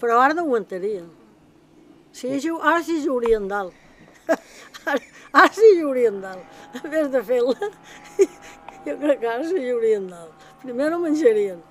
Però 0.01 0.19
ara 0.19 0.36
no 0.36 0.43
aguantaria. 0.45 1.06
Sí, 2.12 2.36
ju- 2.43 2.60
ara 2.60 2.82
sí 2.84 2.99
jugarien 3.06 3.47
dalt. 3.47 3.73
Ara, 4.91 4.99
ara 5.32 5.51
sí 5.54 5.67
jugarien 5.80 6.17
dalt. 6.23 6.43
En 6.82 6.89
vez 6.91 7.10
de 7.13 7.21
fer-la, 7.23 7.69
jo 8.86 8.95
crec 9.04 9.19
que 9.21 9.27
ara 9.30 9.45
sí 9.47 9.60
jugarien 9.62 10.08
dalt. 10.10 10.45
Primer 10.63 10.89
no 10.91 10.99
menjarien. 11.04 11.62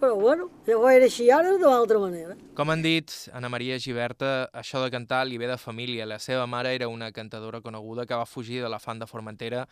Però 0.00 0.14
bueno, 0.16 0.48
ja 0.64 0.78
ho 0.80 0.88
era 0.88 1.04
així, 1.04 1.26
ara 1.28 1.50
és 1.52 1.58
d'una 1.60 1.76
altra 1.76 1.98
manera. 2.00 2.34
Com 2.56 2.70
han 2.72 2.80
dit, 2.80 3.12
Anna 3.36 3.50
Maria 3.52 3.76
Giberta, 3.78 4.48
això 4.56 4.80
de 4.80 4.88
cantar 4.92 5.26
li 5.28 5.36
ve 5.36 5.50
de 5.50 5.58
família. 5.60 6.06
La 6.08 6.16
seva 6.18 6.46
mare 6.48 6.72
era 6.74 6.88
una 6.88 7.10
cantadora 7.12 7.60
coneguda 7.60 8.06
que 8.08 8.16
va 8.16 8.24
fugir 8.24 8.62
de 8.62 8.70
la 8.72 8.78
fan 8.80 8.98
de 8.98 9.08
Formentera 9.10 9.66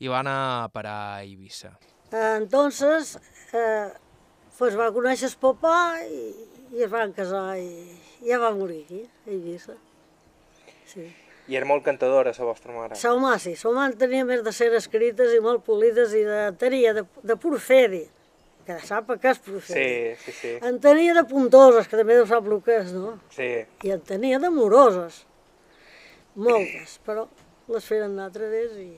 i 0.00 0.08
va 0.08 0.22
anar 0.24 0.38
a 0.62 0.70
parar 0.72 0.96
a 1.18 1.22
Eivissa. 1.22 1.74
Eh, 2.10 2.38
Entonces, 2.38 3.18
eh, 3.52 3.92
pues 4.56 4.78
va 4.78 4.88
conèixer 4.94 5.28
el 5.28 5.36
papà 5.42 5.76
i, 6.08 6.24
i 6.78 6.86
es 6.88 6.90
van 6.90 7.12
casar 7.12 7.58
i 7.60 7.68
ja 8.24 8.40
va 8.40 8.54
morir 8.56 8.86
aquí, 8.86 9.04
a 9.04 9.30
Eivissa. 9.36 9.76
Sí. 10.88 11.10
I 11.44 11.56
era 11.60 11.68
molt 11.68 11.84
cantadora, 11.84 12.32
la 12.32 12.44
vostra 12.48 12.72
mare. 12.72 12.96
Sa 12.96 13.12
home, 13.12 13.36
sí, 13.38 13.52
sa 13.60 13.68
home 13.68 13.84
en 13.90 13.98
tenia 14.00 14.24
més 14.24 14.40
de 14.40 14.52
ser 14.56 14.70
escrites 14.78 15.34
i 15.36 15.44
molt 15.44 15.60
polides 15.66 16.16
i 16.16 16.24
de, 16.24 16.44
tenia 16.56 16.94
de, 16.96 17.04
de 17.20 17.36
pur 17.36 17.58
fer-hi, 17.60 18.06
que 18.66 18.78
sap 18.86 19.10
què 19.20 19.30
és 19.34 19.40
pur 19.44 19.60
fer 19.60 19.84
sí, 20.24 20.32
sí, 20.40 20.52
En 20.64 20.78
tenia 20.82 21.14
de 21.16 21.24
puntoses, 21.28 21.88
que 21.88 21.98
també 22.00 22.16
deu 22.18 22.26
sap 22.30 22.46
el 22.48 22.60
que 22.64 22.80
és, 22.82 22.92
no? 22.96 23.18
sí. 23.34 23.48
I 23.84 23.94
en 23.96 24.02
tenia 24.08 24.40
d'amoroses, 24.42 25.22
moltes, 26.34 26.98
però 27.06 27.26
les 27.72 27.86
feren 27.88 28.18
través 28.32 28.76
i... 28.80 28.90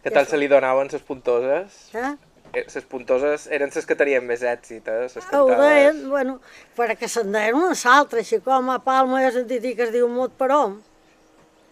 Què 0.00 0.10
tal 0.14 0.26
se 0.26 0.38
li 0.40 0.48
donaven 0.48 0.88
les 0.92 1.02
puntoses? 1.04 1.80
Eh? 1.94 2.14
Les 2.56 2.86
puntoses 2.88 3.44
eren 3.52 3.70
les 3.74 3.86
que 3.86 3.94
tenien 3.94 4.24
més 4.26 4.40
èxit, 4.42 4.88
eh? 4.88 5.02
Les 5.04 5.28
Ho 5.36 5.44
deien, 5.50 6.00
bueno, 6.10 6.38
perquè 6.78 7.06
se'n 7.06 7.30
deien 7.30 7.58
una 7.58 7.76
s'altra, 7.78 8.24
així 8.24 8.40
com 8.42 8.72
a 8.72 8.78
Palma 8.82 9.20
he 9.22 9.30
sentit 9.34 9.68
que 9.76 9.86
es 9.86 9.92
diu 9.94 10.08
Mot 10.10 10.32
per 10.40 10.48
hom. 10.56 10.80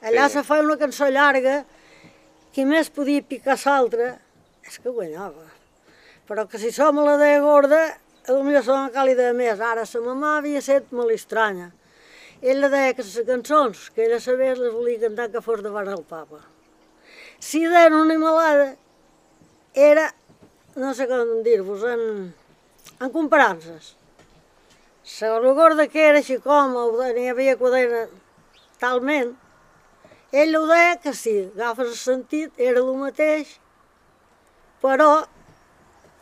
Allà 0.03 0.29
Sí. 0.29 0.37
se 0.37 0.45
feia 0.47 0.63
una 0.63 0.77
cançó 0.79 1.09
llarga, 1.11 1.65
qui 2.53 2.65
més 2.65 2.91
podia 2.91 3.23
picar 3.23 3.57
l'altra, 3.65 4.19
és 4.63 4.79
que 4.79 4.91
guanyava. 4.93 5.58
Però 6.29 6.45
que 6.49 6.61
si 6.61 6.71
som 6.77 6.99
a 7.01 7.05
la 7.07 7.17
de 7.17 7.33
gorda, 7.41 7.81
potser 8.29 8.63
som 8.67 8.85
a 8.85 8.93
càlida 8.93 9.33
més. 9.37 9.61
Ara, 9.65 9.87
sa 9.89 10.03
mamà 10.05 10.37
havia 10.39 10.61
set 10.65 10.93
molt 10.93 11.15
estranya. 11.15 11.71
Ella 12.43 12.69
deia 12.71 12.95
que 12.95 13.03
les 13.03 13.25
cançons 13.27 13.89
que 13.95 14.05
ella 14.05 14.21
sabia 14.21 14.55
les 14.55 14.75
volia 14.75 15.01
cantar 15.07 15.31
que 15.33 15.43
fos 15.43 15.63
davant 15.65 15.89
el 15.89 16.05
papa. 16.07 16.43
Si 17.41 17.65
deien 17.65 17.97
una 17.97 18.13
animalada, 18.13 18.69
era, 19.75 20.05
no 20.77 20.93
sé 20.95 21.09
com 21.09 21.41
dir-vos, 21.47 21.83
en, 21.89 22.35
en 23.01 23.11
comparances. 23.15 23.95
La 25.23 25.53
gorda 25.57 25.89
que 25.89 26.05
era 26.11 26.21
així 26.21 26.37
com, 26.45 26.77
n'hi 27.17 27.31
havia 27.33 27.57
que 27.57 27.65
ho 27.65 27.73
deien 27.73 28.11
talment, 28.79 29.33
ell 30.31 30.57
ho 30.59 30.67
deia 30.69 30.99
que 31.01 31.15
sí, 31.17 31.35
agafes 31.57 31.95
el 31.95 31.97
sentit, 31.97 32.53
era 32.61 32.83
el 32.83 32.93
mateix, 33.01 33.55
però 34.85 35.25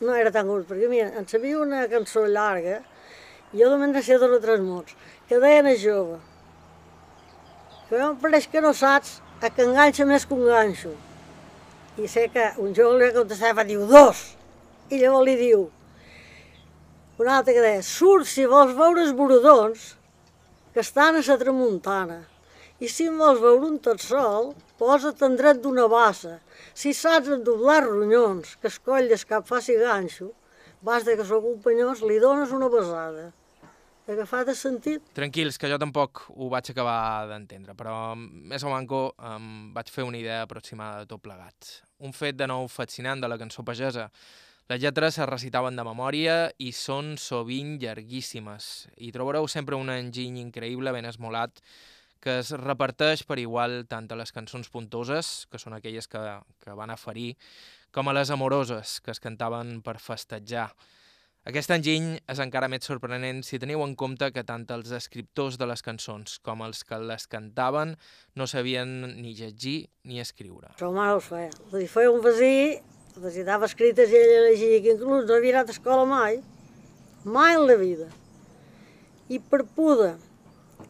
no 0.00 0.14
era 0.14 0.32
tan 0.32 0.48
gust, 0.48 0.68
perquè 0.68 0.88
mira, 0.90 1.10
en 1.16 1.28
sabia 1.28 1.60
una 1.60 1.86
cançó 1.88 2.26
llarga, 2.26 2.80
i 3.52 3.62
jo 3.62 3.70
només 3.72 4.04
sé 4.04 4.18
dos 4.20 4.36
o 4.36 4.40
tres 4.42 4.60
mots, 4.60 4.96
que 5.28 5.40
deien 5.40 5.68
a 5.70 5.76
jove, 5.80 6.18
que 7.88 8.02
em 8.02 8.16
pareix 8.20 8.48
que 8.50 8.60
no 8.60 8.74
saps 8.74 9.20
a 9.40 9.50
que 9.50 9.64
enganxa 9.64 10.04
més 10.08 10.26
que 10.26 10.34
un 10.34 10.44
ganxo. 10.48 10.92
I 11.96 12.08
sé 12.12 12.26
que 12.28 12.50
un 12.60 12.74
jove 12.76 12.98
li 13.00 13.12
contestava, 13.14 13.64
diu, 13.64 13.86
dos, 13.88 14.22
i 14.90 15.00
llavors 15.00 15.26
li 15.28 15.36
diu, 15.40 15.66
un 17.16 17.28
altre 17.32 17.54
que 17.56 17.62
deia, 17.64 17.82
surt 17.82 18.28
si 18.28 18.44
vols 18.44 18.74
veure 18.76 19.00
els 19.06 19.14
borodons 19.16 19.94
que 20.74 20.82
estan 20.84 21.16
a 21.16 21.22
la 21.24 21.36
tramuntana. 21.40 22.18
I 22.76 22.90
si 22.92 23.06
en 23.08 23.16
vols 23.16 23.40
veure 23.40 23.70
un 23.70 23.78
tot 23.80 24.02
sol, 24.04 24.50
posa't 24.76 25.22
en 25.24 25.38
dret 25.38 25.62
d'una 25.62 25.86
bassa. 25.88 26.34
Si 26.76 26.92
saps 26.92 27.30
endoblar 27.32 27.86
ronyons, 27.86 28.50
que 28.60 28.68
es 28.68 28.76
coll 28.84 29.06
des 29.08 29.22
cap 29.24 29.46
faci 29.48 29.78
ganxo, 29.80 30.26
vas 30.84 31.06
de 31.08 31.14
que 31.16 31.24
sóc 31.24 31.40
companyós, 31.40 32.02
li 32.04 32.18
dones 32.20 32.52
una 32.52 32.68
besada. 32.68 33.30
Agafat 34.06 34.52
el 34.52 34.58
sentit, 34.60 35.06
Tranquils, 35.16 35.56
que 35.58 35.70
jo 35.72 35.78
tampoc 35.80 36.26
ho 36.36 36.50
vaig 36.52 36.68
acabar 36.70 37.24
d'entendre, 37.30 37.72
però 37.74 38.12
més 38.14 38.62
o 38.62 38.70
manco 38.70 39.00
em 39.24 39.72
vaig 39.74 39.88
fer 39.90 40.04
una 40.04 40.20
idea 40.20 40.44
aproximada 40.44 41.00
de 41.00 41.10
tot 41.10 41.24
plegat. 41.24 41.72
Un 42.04 42.12
fet 42.12 42.36
de 42.36 42.46
nou 42.52 42.68
fascinant 42.68 43.24
de 43.24 43.32
la 43.32 43.40
cançó 43.40 43.64
pagesa. 43.64 44.10
Les 44.68 44.84
lletres 44.84 45.16
es 45.16 45.30
recitaven 45.32 45.80
de 45.80 45.86
memòria 45.86 46.38
i 46.60 46.74
són 46.76 47.14
sovint 47.16 47.78
llarguíssimes. 47.80 48.90
I 49.00 49.14
trobareu 49.16 49.48
sempre 49.48 49.80
un 49.80 49.88
enginy 49.90 50.44
increïble, 50.44 50.92
ben 50.92 51.08
esmolat, 51.08 51.64
que 52.20 52.38
es 52.40 52.50
reparteix 52.56 53.22
per 53.26 53.38
igual 53.42 53.84
tant 53.90 54.08
a 54.10 54.18
les 54.18 54.32
cançons 54.34 54.68
puntoses, 54.72 55.46
que 55.50 55.60
són 55.62 55.76
aquelles 55.76 56.08
que, 56.10 56.22
que 56.62 56.76
van 56.76 56.90
a 56.90 56.98
ferir, 57.00 57.34
com 57.94 58.08
a 58.08 58.14
les 58.16 58.30
amoroses, 58.34 59.00
que 59.00 59.14
es 59.14 59.22
cantaven 59.22 59.80
per 59.82 59.98
festejar. 60.02 60.68
Aquest 61.46 61.70
enginy 61.70 62.16
és 62.26 62.40
encara 62.42 62.66
més 62.66 62.82
sorprenent 62.88 63.44
si 63.46 63.60
teniu 63.62 63.84
en 63.84 63.92
compte 63.94 64.32
que 64.34 64.42
tant 64.42 64.64
els 64.74 64.90
escriptors 64.96 65.54
de 65.60 65.68
les 65.70 65.84
cançons 65.86 66.40
com 66.42 66.64
els 66.66 66.82
que 66.82 66.98
les 66.98 67.28
cantaven 67.30 67.92
no 68.34 68.48
sabien 68.50 68.96
ni 69.20 69.36
llegir 69.38 69.76
ni 70.02 70.18
escriure. 70.18 70.72
Però 70.80 70.90
mare 70.96 71.14
ho 71.14 71.22
feia. 71.22 71.52
Dir, 71.70 71.86
feia 71.92 72.10
un 72.10 72.18
vesí, 72.24 72.80
les 73.22 73.38
dava 73.46 73.70
escrites 73.70 74.10
i 74.10 74.18
ella 74.18 74.40
llegia, 74.48 74.80
que 74.82 74.96
inclús 74.96 75.28
no 75.28 75.36
havia 75.38 75.60
anat 75.60 75.70
a 75.70 75.76
escola 75.76 76.08
mai, 76.10 76.40
mai 77.22 77.54
en 77.54 77.68
la 77.70 77.78
vida. 77.78 78.10
I 79.30 79.38
per 79.38 79.62
poder 79.78 80.16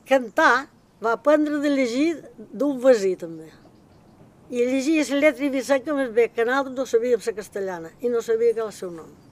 cantar 0.08 0.70
va 1.02 1.12
aprendre 1.16 1.60
de 1.60 1.70
llegir 1.72 2.08
d'un 2.52 2.80
vesí 2.80 3.14
també. 3.20 3.50
I 4.50 4.62
llegia 4.62 5.02
la 5.10 5.20
lletra 5.26 5.46
i 5.46 5.50
que 5.84 5.94
més 5.94 6.10
bé 6.14 6.28
que 6.30 6.44
nosaltres 6.46 6.76
no 6.76 6.86
sabíem 6.86 7.22
la 7.26 7.38
castellana 7.40 7.90
i 8.00 8.08
no 8.08 8.22
sabia 8.22 8.52
que 8.52 8.60
era 8.60 8.68
el 8.70 8.76
seu 8.76 8.90
nom. 8.90 9.25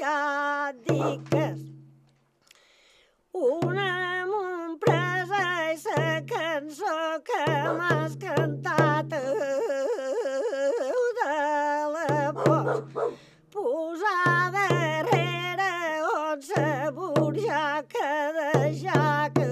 periòdiques. 0.00 1.60
Una 3.32 3.88
amb 4.20 4.32
un 4.36 4.78
presa 4.80 5.42
i 5.72 5.76
la 5.84 6.22
cançó 6.32 6.96
que 7.28 7.44
m'has 7.78 8.16
cantat 8.24 9.08
de 9.10 9.20
la 11.94 12.32
por. 12.32 13.12
Posar 13.52 14.50
darrere 14.56 15.72
on 16.16 16.42
se 16.42 16.90
burja 16.94 17.84
que 17.88 18.10
deixar 18.38 19.30
que 19.34 19.46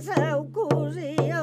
seu 0.00 0.44
cosí 0.52 1.33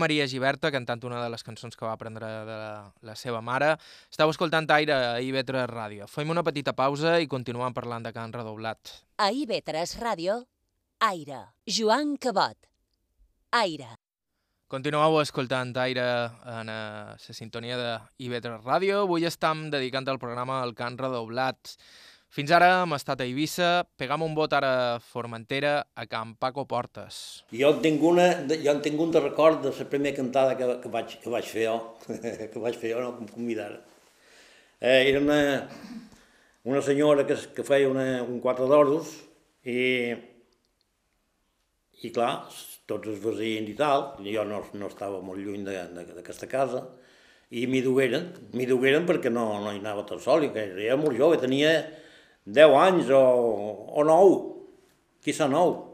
Maria 0.00 0.26
Giberta 0.30 0.70
cantant 0.72 1.04
una 1.06 1.20
de 1.22 1.28
les 1.32 1.44
cançons 1.46 1.76
que 1.76 1.86
va 1.86 1.92
aprendre 1.92 2.28
de 2.48 2.56
la, 2.62 2.74
la 3.06 3.16
seva 3.18 3.42
mare. 3.44 3.74
Estau 4.10 4.32
escoltant 4.32 4.68
Aire 4.74 4.96
a 4.96 5.14
IB3 5.20 5.66
Ràdio. 5.70 6.08
Fem 6.10 6.32
una 6.32 6.44
petita 6.46 6.74
pausa 6.76 7.18
i 7.20 7.28
continuem 7.30 7.76
parlant 7.76 8.06
de 8.06 8.14
Can 8.16 8.32
redoblat. 8.34 8.94
A 9.20 9.30
IB3 9.30 9.96
Ràdio, 10.00 10.42
Aire. 11.06 11.44
Joan 11.68 12.16
Cabot. 12.20 12.56
Aire. 13.60 13.96
Continueu 14.70 15.16
escoltant 15.18 15.72
Aire 15.82 16.04
en 16.46 16.68
eh, 16.70 17.16
la 17.18 17.34
sintonia 17.34 17.76
de 17.80 17.90
IB3 18.22 18.60
Ràdio. 18.62 19.00
Avui 19.02 19.26
estem 19.26 19.64
dedicant 19.72 20.06
el 20.12 20.20
programa 20.22 20.60
al 20.62 20.76
Can 20.78 20.98
redoblat. 21.00 21.74
Fins 22.30 22.52
ara 22.54 22.66
hem 22.84 22.92
estat 22.94 23.18
a 23.18 23.24
Eivissa, 23.26 23.68
pegam 23.98 24.22
un 24.22 24.36
vot 24.38 24.52
ara 24.54 24.68
a 24.70 24.98
Formentera, 25.02 25.72
a 25.98 26.04
Can 26.06 26.36
Paco 26.38 26.62
Portes. 26.70 27.16
Jo 27.50 27.72
en 27.74 27.80
tinc, 27.82 28.02
una, 28.06 28.26
jo 28.52 28.70
en 28.70 28.82
tinc 28.84 29.00
un 29.02 29.10
de 29.10 29.22
record 29.24 29.64
de 29.64 29.72
la 29.74 29.86
primera 29.90 30.14
cantada 30.14 30.52
que, 30.54 30.68
que, 30.78 30.92
vaig, 30.94 31.16
que 31.24 31.32
vaig 31.32 31.48
fer 31.50 31.64
jo, 31.66 31.72
que 32.52 32.62
vaig 32.62 32.76
fer 32.78 32.92
jo, 32.92 33.00
no, 33.02 33.16
que 33.18 33.26
em. 33.34 33.48
Eh, 34.78 35.10
era 35.10 35.18
una, 35.18 35.40
una 36.70 36.82
senyora 36.86 37.24
que, 37.26 37.34
que 37.56 37.64
feia 37.66 37.88
una, 37.90 38.04
un 38.22 38.38
quatre 38.44 38.68
d'oros 38.70 39.10
i, 39.66 40.14
i 42.06 42.10
clar, 42.14 42.44
tots 42.86 43.10
els 43.10 43.24
veïns 43.24 43.72
i 43.72 43.74
tal, 43.74 44.04
jo 44.22 44.44
no, 44.46 44.60
no 44.78 44.92
estava 44.92 45.18
molt 45.18 45.42
lluny 45.42 45.66
d'aquesta 45.66 46.46
casa, 46.46 46.84
i 47.50 47.66
m'hi 47.66 47.82
dugueren, 47.82 48.30
m'hi 48.54 48.68
dugueren 48.70 49.02
perquè 49.10 49.34
no, 49.34 49.48
no 49.64 49.74
hi 49.74 49.82
anava 49.82 50.06
tot 50.06 50.22
sol, 50.22 50.46
i 50.46 50.52
que 50.54 50.68
era 50.86 50.94
molt 51.00 51.18
jove, 51.18 51.42
tenia 51.42 51.74
10 52.50 52.76
anys 52.82 53.10
o, 53.14 53.22
o 53.94 54.04
9, 54.06 54.38
quizà 55.24 55.46
9. 55.50 55.86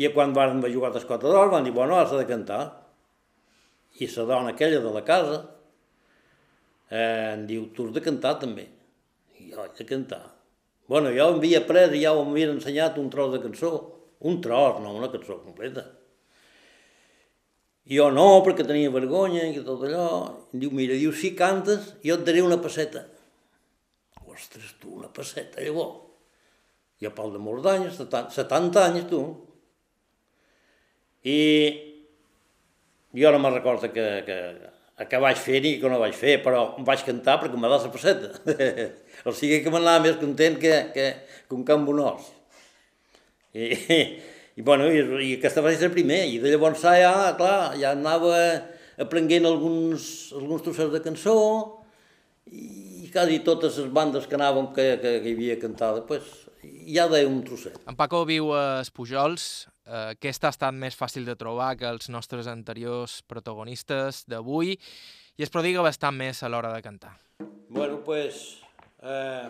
I 0.00 0.08
quan 0.14 0.32
van 0.32 0.62
jugar 0.70 0.94
a 0.94 1.02
quatre 1.04 1.28
d'or 1.28 1.50
van 1.50 1.66
dir, 1.66 1.74
bueno, 1.74 1.98
has 1.98 2.12
de 2.14 2.26
cantar. 2.26 2.62
I 4.00 4.06
la 4.06 4.24
dona 4.24 4.52
aquella 4.54 4.80
de 4.80 4.92
la 4.94 5.02
casa 5.04 5.40
eh, 6.88 7.34
em 7.34 7.46
diu, 7.46 7.66
tu 7.74 7.88
has 7.88 7.94
de 7.94 8.02
cantar 8.04 8.38
també. 8.40 8.68
I 9.40 9.50
jo, 9.50 9.66
de 9.76 9.86
cantar. 9.86 10.22
Bueno, 10.90 11.10
jo 11.14 11.26
havia 11.34 11.60
après 11.62 11.92
i 11.94 12.04
ja 12.04 12.14
m'havia 12.14 12.52
ensenyat 12.54 12.98
un 12.98 13.10
tros 13.10 13.34
de 13.34 13.42
cançó. 13.42 13.72
Un 14.20 14.40
tros, 14.42 14.80
no 14.82 14.94
una 14.96 15.10
cançó 15.10 15.40
completa. 15.42 15.86
I 17.90 17.98
jo 17.98 18.10
no, 18.14 18.26
perquè 18.46 18.66
tenia 18.66 18.90
vergonya 18.94 19.46
i 19.48 19.62
tot 19.66 19.82
allò. 19.86 20.08
Diu, 20.52 20.70
mira, 20.70 20.94
diu, 20.94 21.12
si 21.12 21.34
cantes, 21.38 21.94
jo 22.06 22.18
et 22.18 22.26
daré 22.26 22.42
una 22.46 22.60
passeta. 22.62 23.06
Ostres, 24.30 24.74
tu, 24.80 24.94
una 25.00 25.10
passeta, 25.12 25.62
llavors. 25.64 26.06
Jo 27.00 27.10
pal 27.16 27.32
de 27.32 27.40
molts 27.40 27.66
anys, 27.70 28.00
70 28.36 28.82
anys, 28.84 29.06
tu. 29.08 29.20
I 31.24 31.38
jo 33.16 33.30
no 33.32 33.40
me'n 33.40 33.56
recordo 33.56 33.88
que, 33.92 34.04
que, 34.26 35.06
que 35.08 35.20
vaig 35.24 35.40
fer 35.40 35.62
ni 35.64 35.72
que 35.80 35.88
no 35.90 36.00
vaig 36.02 36.16
fer, 36.16 36.36
però 36.44 36.66
em 36.78 36.84
vaig 36.86 37.04
cantar 37.06 37.38
perquè 37.40 37.58
m'ha 37.58 37.70
dat 37.72 37.86
la 37.88 37.94
passeta. 37.94 38.34
o 39.28 39.34
sigui 39.36 39.62
que 39.64 39.72
m'anava 39.72 40.04
més 40.04 40.20
content 40.20 40.60
que, 40.60 40.74
que, 40.94 41.06
que 41.48 41.56
un 41.56 41.64
camp 41.68 41.88
bonós. 41.88 42.28
I, 43.56 43.72
i, 43.72 44.00
i, 44.60 44.66
bueno, 44.66 44.90
i, 44.92 45.00
i 45.30 45.32
aquesta 45.38 45.64
va 45.64 45.72
ser 45.72 45.88
el 45.88 45.96
primer, 45.96 46.22
i 46.28 46.38
de 46.42 46.52
llavors 46.52 46.84
ja, 46.84 47.32
clar, 47.40 47.72
ja 47.80 47.96
anava 47.96 48.36
aprenent 49.00 49.48
alguns, 49.48 50.04
alguns 50.36 50.68
trossets 50.68 50.92
de 50.92 51.00
cançó, 51.02 51.38
i 52.52 52.89
quasi 53.12 53.40
totes 53.46 53.78
les 53.80 53.90
bandes 53.92 54.26
que 54.28 54.38
anàvem 54.38 54.70
que, 54.74 54.86
que, 55.02 55.16
que 55.22 55.30
hi 55.30 55.36
havia 55.36 55.58
cantat, 55.60 56.02
pues, 56.08 56.28
ja 56.90 57.06
deia 57.10 57.28
un 57.28 57.40
trosset. 57.46 57.78
En 57.88 57.96
Paco 57.98 58.22
viu 58.28 58.52
a 58.56 58.80
Espujols, 58.84 59.46
eh, 59.86 60.12
aquesta 60.16 60.48
ha 60.48 60.54
estat 60.54 60.76
més 60.76 60.96
fàcil 60.98 61.26
de 61.28 61.36
trobar 61.38 61.74
que 61.80 61.88
els 61.88 62.10
nostres 62.12 62.50
anteriors 62.50 63.20
protagonistes 63.30 64.24
d'avui 64.30 64.76
i 64.76 65.46
es 65.46 65.52
prodiga 65.52 65.84
bastant 65.86 66.16
més 66.16 66.42
a 66.42 66.50
l'hora 66.52 66.72
de 66.74 66.82
cantar. 66.84 67.16
Bueno, 67.68 68.00
pues, 68.04 68.60
eh, 69.02 69.48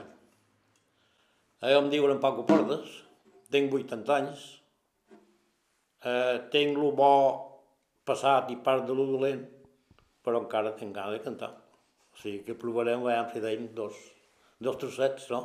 jo 1.61 1.79
em 1.79 1.91
diuen 1.93 2.17
en 2.17 2.21
Paco 2.23 2.47
Portes, 2.47 2.91
tinc 3.51 3.73
80 3.75 4.17
anys, 4.17 4.45
eh, 6.05 6.37
tinc 6.53 6.79
lo 6.79 6.93
bo 6.97 7.15
passat 8.07 8.51
i 8.51 8.57
part 8.57 8.87
de 8.87 8.95
lo 8.95 9.07
dolent, 9.09 9.43
però 10.25 10.41
encara 10.43 10.77
tinc 10.77 10.95
ganes 10.95 11.19
de 11.19 11.25
cantar. 11.25 11.51
O 12.21 12.23
sigui 12.23 12.43
que 12.45 12.53
provarem, 12.53 13.01
veiem 13.01 13.29
si 13.33 13.41
deim 13.41 13.63
dos, 13.73 13.97
dos 14.61 14.77
trossets, 14.77 15.31
no? 15.33 15.39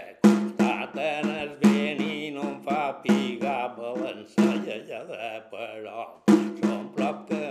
vaig 0.05 0.17
de 0.21 0.29
costat 0.29 0.97
en 0.97 1.29
el 1.29 1.51
vent 1.61 2.01
i 2.01 2.31
no 2.31 2.41
em 2.49 2.57
fa 2.65 3.01
pigar 3.03 3.75
balançar 3.77 4.55
ja, 4.65 4.77
ja, 4.89 5.01
però 5.51 6.05
som 6.59 6.89
prop 6.95 7.27
que 7.29 7.41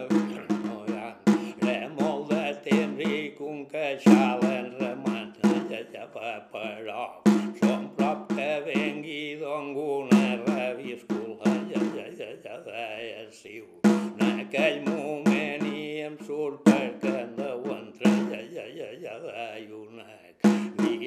no 0.67 0.77
hi 0.89 0.99
ha 0.99 1.09
res 1.63 1.91
molt 1.99 2.31
de 2.31 2.45
temps 2.67 3.03
i 3.07 3.19
com 3.39 3.65
queixal 3.73 4.45
en 4.51 4.71
remant 4.81 5.35
ja, 5.71 5.83
ja, 5.95 6.07
però 6.15 7.07
som 7.61 7.89
prop 7.97 8.29
que 8.35 8.51
vengui 8.69 9.37
dongo 9.41 9.89
una 10.05 10.27
reviscula 10.47 11.57
ja, 11.73 11.83
ja, 11.97 12.07
ja, 12.21 12.31
ja, 12.45 12.59
ja, 13.09 13.25
siu 13.31 13.67
en 13.89 14.45
aquell 14.47 14.83
moment 14.87 15.67
i 15.73 15.87
em 16.07 16.19
surt 16.29 16.63
perquè 16.69 17.17
em 17.25 17.35
deu 17.41 17.67
entrar 17.79 18.19
ja, 18.31 18.43
ja, 18.59 18.69
ja, 18.79 18.93
ja, 19.07 19.19
ja, 19.27 19.49
i 19.59 19.67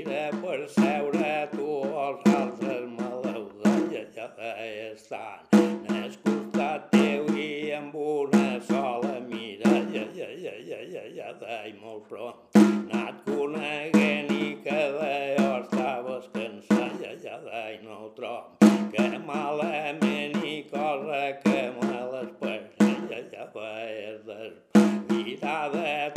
mira 0.08 0.30
per 0.42 0.60
seure 0.72 1.32
tu 1.52 1.68
els 1.84 2.28
altres 2.32 2.84
maleuda 2.96 3.72
ja, 3.92 4.04
ja, 4.16 4.28
ja, 4.40 4.52
estan 4.94 5.96
al 5.96 6.14
costat 6.24 6.86
teu 6.94 7.26
i 7.36 7.74
amb 7.76 7.96
una 7.96 8.60
sola 8.70 9.18
mira 9.28 9.74
ja, 9.94 10.06
ja, 10.16 10.30
ja, 10.44 10.54
ja, 10.70 10.80
ja, 10.94 11.04
ja, 11.18 11.32
ja, 11.42 11.58
i 11.68 11.74
molt 11.82 12.08
pront 12.12 12.60
anat 12.62 13.20
coneguent 13.26 14.32
i 14.32 14.52
cada 14.68 15.12
jo 15.40 15.50
estaves 15.60 16.30
cansat 16.36 16.96
ja, 17.04 17.16
ja, 17.26 17.40
ja, 17.50 17.66
i 17.76 17.82
no 17.84 18.06
ho 18.06 18.12
trob 18.20 18.70
que 18.94 19.10
malament 19.26 20.40
i 20.44 20.62
cosa 20.72 21.24
que 21.44 21.66
me 21.82 21.98
l'espera 22.14 22.94
ja, 23.12 23.26
ja, 23.34 23.50
ja, 23.52 23.76
és 23.98 24.24
desvirar 24.30 25.68
de 25.76 25.90
tu 26.16 26.17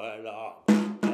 però 0.00 0.44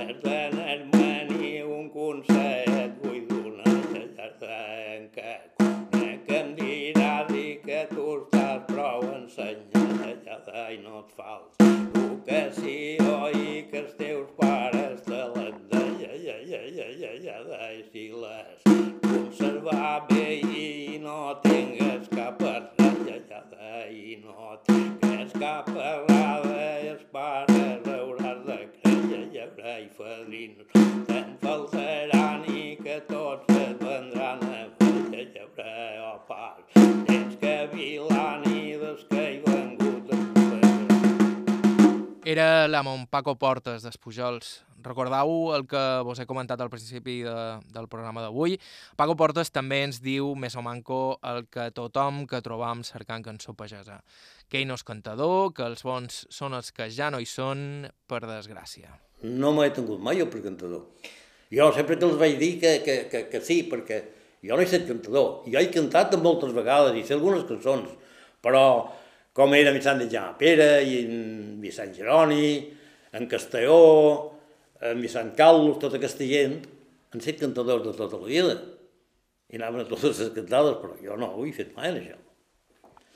és 0.06 0.18
d'anar-me 0.22 1.08
ni 1.30 1.52
un 1.76 1.88
consell 1.90 2.92
vull 3.02 3.24
donar 3.30 3.72
ja, 3.92 4.04
ja, 4.18 4.28
ja, 4.42 4.60
en 4.94 5.08
què 5.16 5.34
conec 5.58 6.22
que 6.28 6.38
em 6.38 6.52
diràs 6.60 7.32
i 7.34 7.46
que 7.64 7.80
tu 7.90 8.06
estàs 8.20 8.62
prou 8.70 9.02
ja, 9.36 9.50
ja, 10.28 10.68
i 10.70 10.78
no 10.84 11.02
et 11.02 11.10
falta 11.18 11.66
educació 11.66 13.18
i 13.34 13.64
que 13.72 13.82
els 13.82 13.96
teus 13.98 14.30
pares 14.38 15.02
te 15.08 15.22
l'han 15.34 15.58
ja, 16.02 16.12
i 17.72 17.82
si 17.90 18.06
les 18.22 18.62
conservar 19.02 20.06
bé 20.10 20.26
i 20.62 20.98
no 21.02 21.18
tingues 21.42 22.08
cap 22.14 22.42
errada, 22.42 23.82
i 23.90 24.20
no 24.22 24.54
tingues 24.68 25.34
cap 25.40 25.68
errada, 25.74 26.62
i 26.84 26.94
els 26.94 27.04
i 30.36 30.48
fadrins, 30.56 31.06
te'n 31.08 31.36
faltaran 31.40 32.44
i 32.50 32.76
que 32.82 32.98
tots 33.08 33.56
et 33.56 33.80
vendran 33.80 34.42
a 34.44 34.66
veure, 34.80 35.22
hi 35.22 35.40
haurà 35.40 35.76
o 36.10 36.18
pas, 36.28 36.76
tens 37.08 37.36
que 37.40 37.54
vilar 37.72 38.42
ni 38.44 38.76
des 38.76 39.04
que 39.08 39.24
hi 39.32 39.40
vengut 39.46 40.12
Era 42.26 42.66
l'amo 42.66 42.98
Paco 43.08 43.36
Portes 43.38 43.84
d'Espujols. 43.86 44.64
Recordau 44.82 45.54
el 45.54 45.64
que 45.70 45.82
vos 46.06 46.18
he 46.18 46.26
comentat 46.26 46.60
al 46.60 46.70
principi 46.70 47.20
de, 47.22 47.36
del 47.70 47.86
programa 47.88 48.22
d'avui. 48.22 48.58
Paco 48.98 49.14
Portes 49.16 49.50
també 49.54 49.84
ens 49.86 50.02
diu, 50.02 50.34
més 50.34 50.58
o 50.58 50.62
manco, 50.62 51.18
el 51.22 51.46
que 51.46 51.70
tothom 51.70 52.26
que 52.26 52.42
trobam 52.42 52.82
cercant 52.86 53.22
cançó 53.22 53.54
pagesa. 53.54 54.02
Que 54.50 54.60
ell 54.60 54.68
no 54.68 54.74
és 54.74 54.86
cantador, 54.86 55.54
que 55.54 55.66
els 55.70 55.86
bons 55.86 56.26
són 56.30 56.58
els 56.58 56.74
que 56.74 56.90
ja 56.90 57.10
no 57.14 57.22
hi 57.22 57.30
són, 57.30 57.86
per 58.10 58.24
desgràcia. 58.26 59.05
No 59.22 59.52
m'he 59.56 59.70
tingut 59.74 60.02
mai 60.02 60.18
jo 60.20 60.26
per 60.32 60.42
cantador. 60.44 60.84
Jo 61.52 61.70
sempre 61.72 61.96
que 61.96 62.04
els 62.04 62.18
vaig 62.20 62.36
dir 62.40 62.52
que, 62.60 62.72
que, 62.84 62.96
que, 63.10 63.22
que 63.30 63.40
sí, 63.40 63.62
perquè 63.70 64.02
jo 64.42 64.54
no 64.54 64.62
he 64.62 64.66
estat 64.66 64.86
cantador. 64.88 65.42
Jo 65.48 65.60
he 65.60 65.70
cantat 65.72 66.16
moltes 66.22 66.52
vegades 66.56 66.96
i 66.98 67.04
sé 67.06 67.16
algunes 67.16 67.46
cançons, 67.48 67.90
però 68.44 68.64
com 69.36 69.54
era 69.54 69.74
Vicent 69.74 70.00
de 70.02 70.08
Jaume 70.12 70.38
Pere 70.40 70.70
i 70.84 71.02
en 71.04 71.60
Vicent 71.60 71.94
Geroni, 71.96 72.48
en 73.16 73.28
Castelló, 73.30 74.32
en 74.80 75.00
Vicent 75.00 75.34
Carlos, 75.36 75.78
tota 75.80 76.00
aquesta 76.00 76.26
gent, 76.28 76.60
han 77.12 77.24
set 77.24 77.40
cantadors 77.40 77.84
de 77.86 77.94
tota 77.96 78.20
la 78.20 78.28
vida. 78.28 78.56
I 79.52 79.60
anaven 79.60 79.84
a 79.84 79.88
totes 79.88 80.18
les 80.18 80.32
cantades, 80.34 80.78
però 80.82 80.96
jo 80.98 81.16
no 81.20 81.30
ho 81.36 81.44
he 81.46 81.52
fet 81.54 81.70
mai, 81.76 81.92
això. 81.94 82.16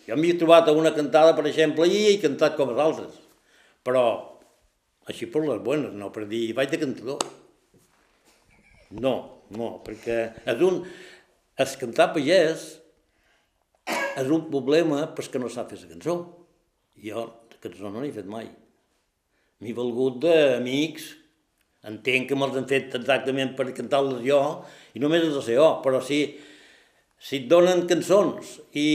Jo 0.07 0.17
m'hi 0.17 0.33
he 0.33 0.39
trobat 0.39 0.71
a 0.71 0.75
una 0.77 0.93
cantada, 0.95 1.35
per 1.37 1.47
exemple, 1.51 1.89
i 1.91 2.07
he 2.13 2.19
cantat 2.23 2.57
com 2.59 2.71
els 2.73 2.83
altres. 2.85 3.17
Però 3.85 4.05
així 5.11 5.29
per 5.31 5.43
les 5.45 5.61
bones, 5.65 5.93
no 5.97 6.11
per 6.15 6.27
dir 6.31 6.49
vaig 6.57 6.73
de 6.73 6.81
cantador. 6.81 7.25
No, 8.91 9.15
no, 9.55 9.73
perquè 9.87 10.23
és 10.49 10.67
un... 10.67 10.85
Es 11.61 11.75
cantar 11.77 12.13
pagès 12.15 12.63
és 13.91 14.31
un 14.33 14.47
problema 14.49 15.03
perquè 15.13 15.43
no 15.43 15.51
sap 15.53 15.75
fer 15.75 15.83
la 15.83 15.91
cançó. 15.91 16.17
Jo 17.05 17.27
cançó 17.61 17.91
no 17.91 18.01
n'he 18.01 18.13
fet 18.13 18.29
mai. 18.29 18.49
M'he 19.61 19.75
valgut 19.77 20.21
d'amics, 20.25 21.11
entenc 21.91 22.31
que 22.31 22.39
me'ls 22.39 22.57
han 22.57 22.69
fet 22.71 22.95
exactament 22.97 23.53
per 23.57 23.69
cantar-les 23.77 24.23
jo, 24.25 24.41
i 24.97 25.03
només 25.03 25.27
els 25.27 25.45
sé 25.45 25.59
jo, 25.59 25.69
però 25.85 26.01
si, 26.05 26.23
si 27.21 27.43
et 27.43 27.49
donen 27.51 27.85
cançons 27.91 28.57
i, 28.73 28.87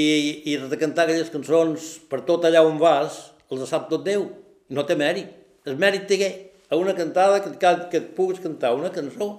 i 0.49 0.57
has 0.57 0.69
de 0.71 0.81
cantar 0.81 1.05
aquelles 1.05 1.31
cançons 1.33 1.91
per 2.09 2.23
tot 2.29 2.45
allà 2.45 2.65
on 2.65 2.81
vas, 2.81 3.19
els 3.53 3.69
sap 3.69 3.89
tot 3.91 4.05
Déu, 4.05 4.25
no 4.73 4.85
té 4.89 4.97
mèrit. 4.97 5.29
El 5.65 5.79
mèrit 5.81 6.05
té 6.09 6.29
a 6.69 6.77
una 6.77 6.93
cantada 6.97 7.41
que, 7.41 7.55
que, 7.61 7.71
que 7.91 8.01
et 8.01 8.11
puguis 8.17 8.41
cantar 8.41 8.75
una 8.77 8.91
cançó 8.93 9.29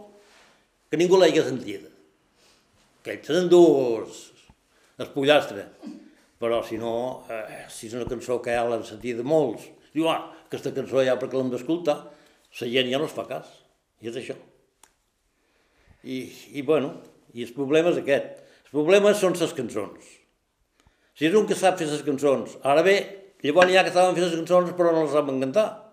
que 0.91 0.99
ningú 0.99 1.19
l'hagi 1.19 1.43
sentida. 1.43 1.91
Que 3.03 3.15
ell 3.15 3.23
se 3.27 3.37
n'endú 3.37 3.63
el 4.99 5.13
pollastre. 5.15 5.69
Però 6.43 6.61
si 6.67 6.77
no, 6.79 7.25
eh, 7.33 7.65
si 7.73 7.89
és 7.89 7.95
una 7.97 8.09
cançó 8.11 8.41
que 8.45 8.55
ja 8.55 8.67
l'han 8.69 8.85
sentit 8.85 9.23
molts, 9.25 9.65
diu, 9.95 10.11
ah, 10.13 10.35
aquesta 10.45 10.75
cançó 10.77 11.05
ja 11.07 11.17
perquè 11.19 11.39
l'hem 11.39 11.53
d'escoltar, 11.55 11.97
la 12.61 12.69
gent 12.73 12.91
ja 12.91 13.01
no 13.01 13.09
es 13.09 13.15
fa 13.17 13.25
cas. 13.29 13.49
I 14.03 14.11
és 14.11 14.19
això. 14.21 14.37
I, 16.05 16.19
i 16.59 16.63
bueno, 16.63 16.93
i 17.35 17.47
el 17.47 17.55
problema 17.57 17.91
és 17.95 18.03
aquest. 18.03 18.43
Els 18.67 18.75
problemes 18.75 19.19
són 19.23 19.39
les 19.39 19.55
cançons. 19.57 20.13
Si 21.17 21.27
és 21.31 21.35
un 21.39 21.47
que 21.49 21.57
sap 21.57 21.79
fer 21.81 21.89
les 21.89 22.05
cançons, 22.05 22.59
ara 22.63 22.85
bé, 22.85 22.97
llavors 23.43 23.71
n'hi 23.71 23.79
ha 23.81 23.85
que 23.87 23.95
saben 23.95 24.17
fer 24.17 24.27
les 24.27 24.37
cançons 24.37 24.75
però 24.77 24.93
no 24.93 25.07
les 25.07 25.15
saben 25.17 25.41
cantar. 25.41 25.86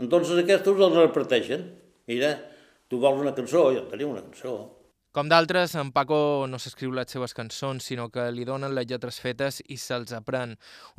Entonces 0.00 0.40
aquests 0.40 0.72
els 0.72 0.98
reparteixen. 0.98 1.64
Mira, 2.10 2.34
tu 2.88 2.98
vols 2.98 3.20
una 3.22 3.36
cançó, 3.36 3.68
jo 3.76 3.86
tenia 3.90 4.08
una 4.08 4.24
cançó. 4.24 4.58
Com 5.10 5.26
d'altres, 5.26 5.72
en 5.74 5.88
Paco 5.90 6.46
no 6.46 6.58
s'escriu 6.62 6.92
les 6.94 7.10
seves 7.10 7.32
cançons, 7.34 7.82
sinó 7.82 8.04
que 8.14 8.28
li 8.30 8.44
donen 8.46 8.76
les 8.76 8.86
lletres 8.86 9.16
fetes 9.18 9.56
i 9.66 9.74
se'ls 9.74 10.12
aprèn. 10.14 10.52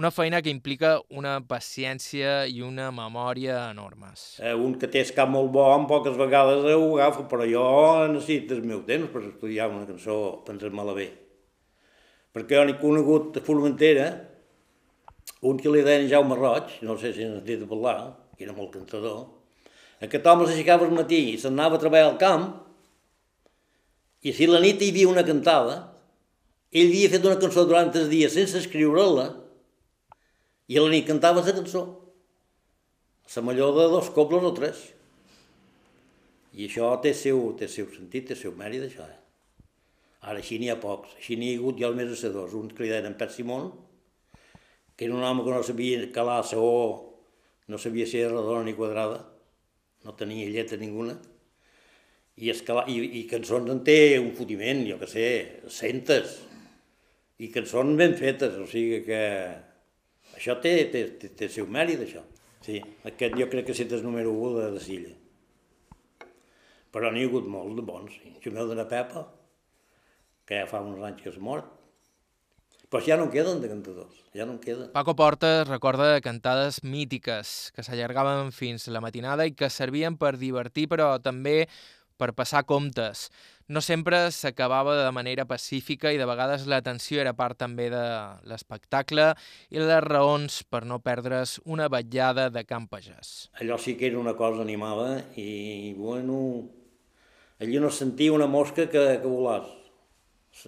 Una 0.03 0.11
feina 0.11 0.41
que 0.43 0.51
implica 0.51 0.97
una 1.15 1.37
paciència 1.47 2.41
i 2.51 2.59
una 2.59 2.89
memòria 2.91 3.69
enormes. 3.71 4.25
Eh, 4.43 4.51
un 4.51 4.75
que 4.81 4.89
té 4.91 5.05
el 5.05 5.13
cap 5.15 5.31
molt 5.31 5.53
bo, 5.55 5.63
en 5.77 5.87
poques 5.87 6.19
vegades 6.19 6.67
ho 6.73 6.89
agafa, 6.97 7.23
però 7.31 7.47
jo 7.47 7.63
necessito 8.11 8.59
el 8.59 8.67
meu 8.67 8.83
temps 8.83 9.07
per 9.13 9.23
estudiar 9.29 9.69
una 9.71 9.87
cançó, 9.87 10.17
pensar-me-la 10.43 10.97
bé. 10.99 11.07
Perquè 12.35 12.59
jo 12.59 12.67
n'he 12.67 12.75
conegut 12.83 13.39
a 13.39 13.45
Formentera, 13.47 14.09
un 15.47 15.55
que 15.55 15.71
li 15.71 15.87
deien 15.87 16.11
Jaume 16.11 16.35
Roig, 16.35 16.81
no 16.83 16.99
sé 16.99 17.15
si 17.15 17.23
n'has 17.23 17.47
dit 17.47 17.63
de 17.63 17.71
parlar, 17.71 18.11
que 18.41 18.47
era 18.49 18.57
molt 18.57 18.73
cantador, 18.73 19.19
aquest 20.01 20.25
home 20.25 20.47
s'aixecava 20.49 20.87
al 20.87 20.95
matí 20.97 21.19
i 21.29 21.37
s'anava 21.37 21.77
a 21.77 21.81
treballar 21.83 22.09
al 22.09 22.17
camp, 22.21 22.47
i 24.25 24.33
si 24.33 24.47
la 24.49 24.61
nit 24.63 24.81
hi 24.81 24.89
havia 24.89 25.09
una 25.11 25.23
cantada, 25.27 25.75
ell 26.73 26.89
havia 26.89 27.11
fet 27.13 27.27
una 27.29 27.37
cançó 27.41 27.67
durant 27.69 27.93
el 27.99 28.09
dia 28.09 28.29
sense 28.33 28.57
escriure-la, 28.57 29.27
i 30.71 30.79
a 30.79 30.81
la 30.81 30.89
nit 30.89 31.05
cantava 31.05 31.45
la 31.45 31.53
cançó. 31.53 31.83
La 33.35 33.45
millor 33.45 33.75
de 33.77 33.85
dos 33.93 34.09
cobles 34.11 34.43
o 34.43 34.51
tres. 34.57 34.79
I 36.57 36.65
això 36.65 36.89
té 37.03 37.13
seu, 37.15 37.51
té 37.59 37.69
seu 37.71 37.87
sentit, 37.93 38.25
té 38.27 38.35
seu 38.35 38.55
mèrit, 38.57 38.87
això. 38.87 39.05
Eh? 39.05 39.69
Ara 40.31 40.41
així 40.41 40.57
n'hi 40.59 40.71
ha 40.73 40.79
pocs. 40.81 41.13
Així 41.19 41.37
n'hi 41.39 41.53
ha 41.53 41.59
hagut 41.61 41.79
ja 41.79 41.87
almenys 41.87 42.25
ser 42.25 42.33
dos. 42.33 42.57
Un 42.57 42.73
que 42.73 42.83
li 42.83 42.89
deien 42.91 43.07
en 43.07 43.15
Pet 43.19 43.31
Simón, 43.31 43.69
que 44.97 45.07
era 45.07 45.15
un 45.15 45.23
home 45.23 45.45
que 45.45 45.53
no 45.53 45.63
sabia 45.63 46.09
calar 46.11 46.41
la 46.43 46.59
O, 46.59 47.10
no 47.71 47.79
sabia 47.79 48.05
si 48.05 48.19
era 48.19 48.33
redona 48.33 48.65
ni 48.67 48.75
quadrada, 48.75 49.21
no 50.03 50.15
tenia 50.19 50.49
lletra 50.51 50.79
ninguna, 50.81 51.15
i, 52.41 52.49
escalar, 52.51 52.87
i, 52.91 52.99
i 53.21 53.25
cançons 53.29 53.71
en 53.71 53.81
té 53.87 53.97
un 54.19 54.31
fotiment, 54.35 54.83
jo 54.87 54.97
que 54.99 55.09
sé, 55.09 55.25
centes, 55.71 56.39
i 57.41 57.49
cançons 57.53 57.95
ben 57.97 58.13
fetes, 58.19 58.59
o 58.59 58.67
sigui 58.69 59.01
que 59.05 59.21
això 60.35 60.57
té, 60.61 60.75
té, 60.93 61.05
té, 61.21 61.31
té 61.37 61.47
el 61.47 61.55
seu 61.55 61.67
mèrit, 61.69 62.03
això. 62.03 62.23
Sí, 62.61 62.77
aquest 63.07 63.37
jo 63.39 63.47
crec 63.49 63.71
que 63.71 63.73
és 63.73 64.03
número 64.05 64.33
1 64.35 64.57
de, 64.59 64.65
de 64.75 64.81
Silla. 64.83 65.13
Però 66.91 67.09
n'hi 67.09 67.23
ha 67.23 67.29
hagut 67.29 67.47
molt 67.49 67.79
de 67.79 67.85
bons. 67.87 68.13
Sí. 68.13 68.33
Xumeu 68.43 68.67
de 68.69 68.75
la 68.77 68.85
Pepa, 68.89 69.23
que 70.45 70.59
ja 70.59 70.67
fa 70.69 70.83
uns 70.85 71.01
anys 71.07 71.23
que 71.23 71.31
és 71.31 71.39
mort, 71.41 71.71
però 72.91 72.99
ja 73.05 73.15
no 73.15 73.29
en 73.29 73.31
queden 73.31 73.61
de 73.63 73.69
cantadors, 73.71 74.17
ja 74.35 74.43
no 74.45 74.57
en 74.57 74.59
queden. 74.59 74.91
Paco 74.91 75.15
Porta 75.15 75.63
recorda 75.63 76.19
cantades 76.19 76.81
mítiques 76.83 77.71
que 77.71 77.85
s'allargaven 77.87 78.51
fins 78.51 78.89
la 78.91 78.99
matinada 78.99 79.47
i 79.47 79.55
que 79.55 79.71
servien 79.71 80.19
per 80.19 80.35
divertir, 80.35 80.89
però 80.91 81.15
també 81.23 81.69
per 82.19 82.33
passar 82.35 82.65
comptes. 82.67 83.29
No 83.71 83.79
sempre 83.79 84.19
s'acabava 84.35 84.97
de 84.99 85.15
manera 85.15 85.47
pacífica 85.47 86.11
i 86.11 86.19
de 86.19 86.27
vegades 86.27 86.67
la 86.67 86.81
tensió 86.83 87.23
era 87.23 87.31
part 87.31 87.55
també 87.63 87.87
de 87.93 88.03
l'espectacle 88.43 89.31
i 89.71 89.79
les 89.79 90.03
raons 90.03 90.61
per 90.67 90.83
no 90.83 90.99
perdre's 90.99 91.61
una 91.63 91.87
vetllada 91.87 92.49
de 92.51 92.67
campejars. 92.67 93.47
Allò 93.63 93.79
sí 93.79 93.95
que 93.95 94.11
era 94.11 94.19
una 94.19 94.35
cosa 94.35 94.67
animada 94.67 95.23
i, 95.39 95.95
bueno, 95.95 96.67
allí 97.63 97.79
no 97.79 97.89
sentia 97.89 98.35
una 98.35 98.51
mosca 98.51 98.91
que, 98.91 99.21
que 99.23 99.31
volàs. 99.31 99.80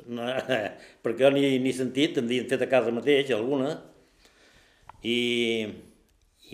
No, 0.07 0.25
perquè 1.03 1.25
jo 1.25 1.31
ni, 1.35 1.45
ni 1.61 1.73
sentit, 1.75 2.17
em 2.17 2.27
havien 2.29 2.49
fet 2.49 2.63
a 2.65 2.69
casa 2.71 2.93
mateix, 2.95 3.31
alguna, 3.35 3.75
i, 5.03 5.17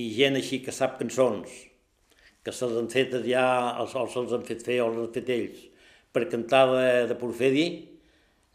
i 0.02 0.08
gent 0.16 0.40
així 0.40 0.62
que 0.66 0.74
sap 0.76 0.98
cançons, 1.00 1.54
que 2.44 2.54
se'ls 2.56 2.78
han 2.80 2.90
fet 2.92 3.14
ja, 3.28 3.46
o 3.82 3.88
se'ls 3.90 4.34
han 4.36 4.46
fet 4.48 4.66
fer 4.66 4.80
els 4.84 4.98
han 4.98 5.14
fet 5.16 5.30
ells, 5.36 5.66
per 6.16 6.26
cantar 6.32 6.66
de, 6.74 6.86
de 7.12 7.18
Porfedi, 7.20 7.68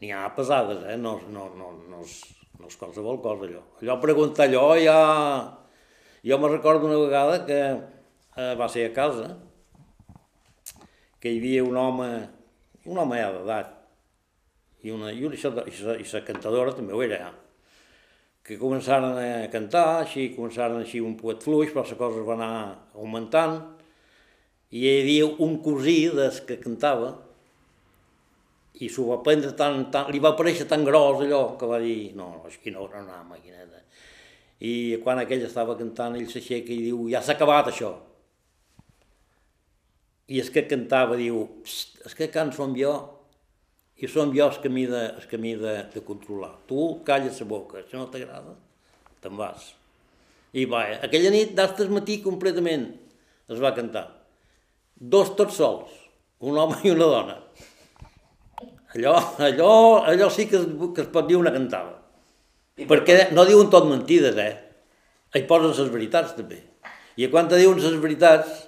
n'hi 0.01 0.11
ha 0.11 0.27
pesades, 0.35 0.83
eh? 0.91 0.97
no, 0.99 1.17
no, 1.31 1.47
no, 1.55 1.71
no, 1.89 2.01
és, 2.03 2.17
no 2.59 2.67
és 2.67 2.79
qualsevol 2.79 3.21
cosa 3.23 3.47
allò. 3.47 3.63
Allò 3.81 4.01
preguntar 4.03 4.49
allò 4.49 4.73
ja... 4.79 4.97
Jo 6.25 6.39
me 6.41 6.49
recordo 6.49 6.87
una 6.87 6.97
vegada 6.97 7.45
que 7.45 7.57
eh, 7.61 8.55
va 8.57 8.65
ser 8.67 8.87
a 8.87 8.93
casa, 8.95 9.27
que 11.21 11.29
hi 11.29 11.37
havia 11.37 11.63
un 11.63 11.77
home, 11.77 12.07
un 12.89 12.97
home 12.97 13.19
ja 13.19 13.27
d'edat, 13.35 13.74
i 14.85 14.93
una, 14.93 15.09
i, 15.11 15.25
una, 15.25 15.35
i, 15.65 15.75
la, 15.81 15.97
i 15.97 16.23
cantadora 16.27 16.75
també 16.77 16.93
ho 16.93 17.01
era 17.01 17.31
que 18.45 18.59
començaren 18.61 19.17
a 19.17 19.47
cantar, 19.49 20.03
així, 20.03 20.27
començaren 20.35 20.83
així 20.83 20.99
un 21.01 21.15
poet 21.17 21.41
fluix, 21.41 21.71
però 21.73 21.81
la 21.81 21.97
cosa 21.97 22.25
va 22.27 22.35
anar 22.35 22.57
augmentant, 22.93 23.55
i 24.69 24.83
hi 24.83 24.91
havia 24.99 25.29
un 25.41 25.55
cosí 25.65 25.95
des 26.13 26.43
que 26.45 26.59
cantava, 26.61 27.15
i 28.75 28.89
s'ho 28.91 29.07
va 29.07 29.17
prendre 29.25 29.55
tan, 29.57 29.87
tan, 29.89 30.11
li 30.13 30.21
va 30.21 30.35
aparèixer 30.35 30.67
tan 30.69 30.85
gros 30.85 31.23
allò 31.23 31.55
que 31.57 31.69
va 31.71 31.79
dir, 31.81 32.13
no, 32.19 32.29
no, 32.35 32.53
quina 32.61 32.83
hora 32.83 33.01
una 33.01 33.23
maquineta. 33.25 33.81
I 34.61 34.99
quan 35.01 35.23
aquell 35.23 35.47
estava 35.47 35.77
cantant, 35.79 36.19
ell 36.19 36.29
s'aixeca 36.29 36.73
i 36.75 36.83
diu, 36.91 37.07
ja 37.09 37.23
s'ha 37.25 37.33
acabat 37.39 37.71
això. 37.71 37.95
I 40.29 40.43
és 40.43 40.53
que 40.53 40.67
cantava, 40.69 41.17
diu, 41.17 41.47
és 41.65 42.13
que 42.17 42.29
can 42.33 42.53
som 42.53 42.77
jo, 42.77 42.93
i 44.05 44.09
som 44.11 44.33
jo 44.35 44.45
el 44.45 44.59
camí 44.61 44.85
de, 44.89 45.01
el 45.17 45.25
camí 45.31 45.55
de, 45.57 45.73
de 45.93 46.01
controlar. 46.05 46.53
Tu 46.69 46.81
calles 47.07 47.39
la 47.41 47.47
boca, 47.49 47.79
això 47.81 47.97
no 47.97 48.05
t'agrada, 48.13 48.53
te'n 49.23 49.37
vas. 49.39 49.71
I 50.55 50.67
va, 50.69 50.83
aquella 51.07 51.31
nit, 51.33 51.55
d'altres 51.57 51.89
matí 51.91 52.19
completament, 52.23 52.85
es 53.49 53.61
va 53.61 53.73
cantar. 53.77 54.05
Dos 54.95 55.33
tots 55.39 55.57
sols, 55.57 55.95
un 56.45 56.59
home 56.61 56.77
i 56.85 56.93
una 56.93 57.09
dona. 57.09 57.39
Allò, 58.95 59.15
allò, 59.43 59.71
allò 60.07 60.29
sí 60.31 60.45
que 60.47 60.61
es, 60.61 60.69
que 60.95 61.03
es 61.03 61.09
pot 61.11 61.27
dir 61.27 61.39
una 61.39 61.51
cantada. 61.55 61.97
Perquè 62.75 63.31
no 63.35 63.43
diuen 63.47 63.71
tot 63.73 63.89
mentides, 63.89 64.37
eh? 64.39 64.53
Hi 65.35 65.43
posen 65.49 65.73
les 65.73 65.91
veritats, 65.91 66.37
també. 66.37 66.61
I 67.19 67.27
quan 67.31 67.49
te 67.51 67.57
diuen 67.59 67.81
les 67.81 67.97
veritats, 68.03 68.67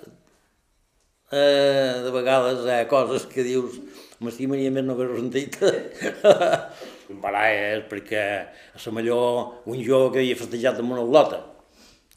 eh, 1.32 2.04
de 2.04 2.12
vegades 2.16 2.66
hi 2.66 2.76
ha 2.76 2.90
coses 2.92 3.28
que 3.32 3.46
dius 3.46 3.78
m'estimaria 4.24 4.72
més 4.74 4.86
no 4.86 4.96
haver-ho 4.96 5.18
sentit. 5.20 5.60
Baralles, 7.24 7.86
perquè 7.92 8.24
a 8.76 8.82
la 8.84 8.96
millor 8.98 9.68
un 9.70 9.80
jove 9.84 10.14
que 10.14 10.24
havia 10.24 10.40
festejat 10.40 10.82
amb 10.82 10.96
una 10.96 11.06
olota 11.06 11.44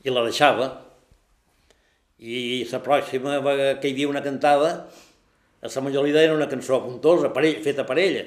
i 0.04 0.12
la 0.12 0.24
deixava, 0.24 0.70
i 2.20 2.66
la 2.68 2.82
pròxima 2.84 3.38
que 3.80 3.88
hi 3.88 3.94
havia 3.94 4.08
una 4.10 4.24
cantada, 4.24 4.72
a 5.60 5.68
la 5.68 5.82
millor 5.84 6.06
li 6.06 6.12
deien 6.16 6.36
una 6.36 6.48
cançó 6.48 6.80
puntosa, 6.84 7.32
per 7.32 7.44
ell, 7.44 7.60
feta 7.64 7.84
per 7.88 7.98
ella. 8.00 8.24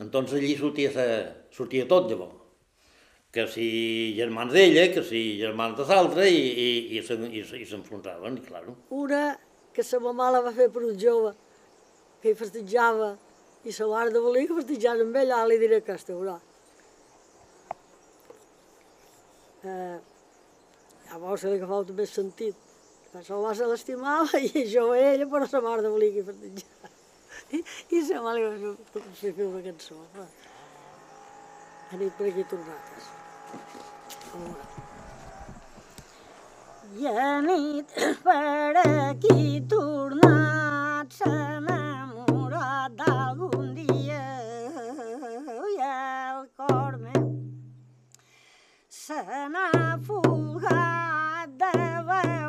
Entonces 0.00 0.40
allí 0.40 0.54
sortia, 0.56 0.92
sa, 0.92 1.04
sortia 1.52 1.86
tot, 1.88 2.08
llavors. 2.10 2.38
Que 3.32 3.46
si 3.48 3.66
germans 4.16 4.52
d'ella, 4.52 4.88
que 4.92 5.04
si 5.04 5.38
germans 5.40 5.78
de 5.78 5.86
l'altre, 5.88 6.26
i, 6.28 6.40
i, 6.64 6.98
i, 6.98 7.00
i, 7.00 7.44
i 7.62 7.68
s'enfrontaven, 7.68 8.36
claro. 8.44 8.76
Una 8.92 9.38
que 9.72 9.84
sa 9.84 10.00
mamà 10.00 10.28
la 10.34 10.42
va 10.44 10.52
fer 10.52 10.68
per 10.72 10.82
un 10.84 10.98
jove, 11.00 11.32
que 12.22 12.30
hi 12.30 12.38
festejava, 12.38 13.12
i 13.66 13.74
sa 13.74 13.86
mare 13.90 14.14
de 14.14 14.22
volia 14.22 14.46
que 14.48 14.58
festejava 14.60 15.04
amb 15.06 15.18
ella, 15.18 15.42
li 15.46 15.58
diré 15.58 15.80
que 15.86 15.94
estaurà. 15.98 16.38
Eh, 19.62 19.98
llavors 21.10 21.42
se 21.42 21.50
li 21.50 21.58
agafava 21.60 21.86
també 21.90 22.06
sentit. 22.10 22.68
La 23.12 23.20
seva 23.26 23.52
se 23.54 23.66
l'estimava 23.68 24.40
i 24.40 24.64
jo 24.72 24.88
a 24.94 24.98
ella, 24.98 25.28
però 25.30 25.46
sa 25.50 25.60
mare 25.64 25.84
de 25.84 25.92
volia 25.92 26.14
que 26.14 26.22
hi 26.22 26.28
festejava. 26.30 26.92
I, 27.52 27.60
i 27.98 28.04
sa 28.06 28.22
mare 28.24 28.40
li 28.40 28.70
va 28.70 28.72
fer 29.20 29.46
una 29.46 29.62
cançó. 29.66 29.98
Va. 30.16 30.26
A 31.92 31.98
nit 32.00 32.14
per 32.16 32.30
aquí 32.30 32.46
tornates. 32.48 33.10
I 37.02 37.10
a 37.12 37.40
nit 37.44 37.98
per 38.24 38.86
aquí 38.86 39.60
tornat 39.68 41.12
s'ha 41.18 41.36
d'algun 42.98 43.74
dia 43.74 44.22
i 45.72 45.76
el 45.88 46.44
cor 46.58 46.98
meu 47.04 47.26
se 48.88 49.20
n'ha 49.54 49.98
folgat 50.06 51.58
de 51.64 51.74
veure 52.10 52.41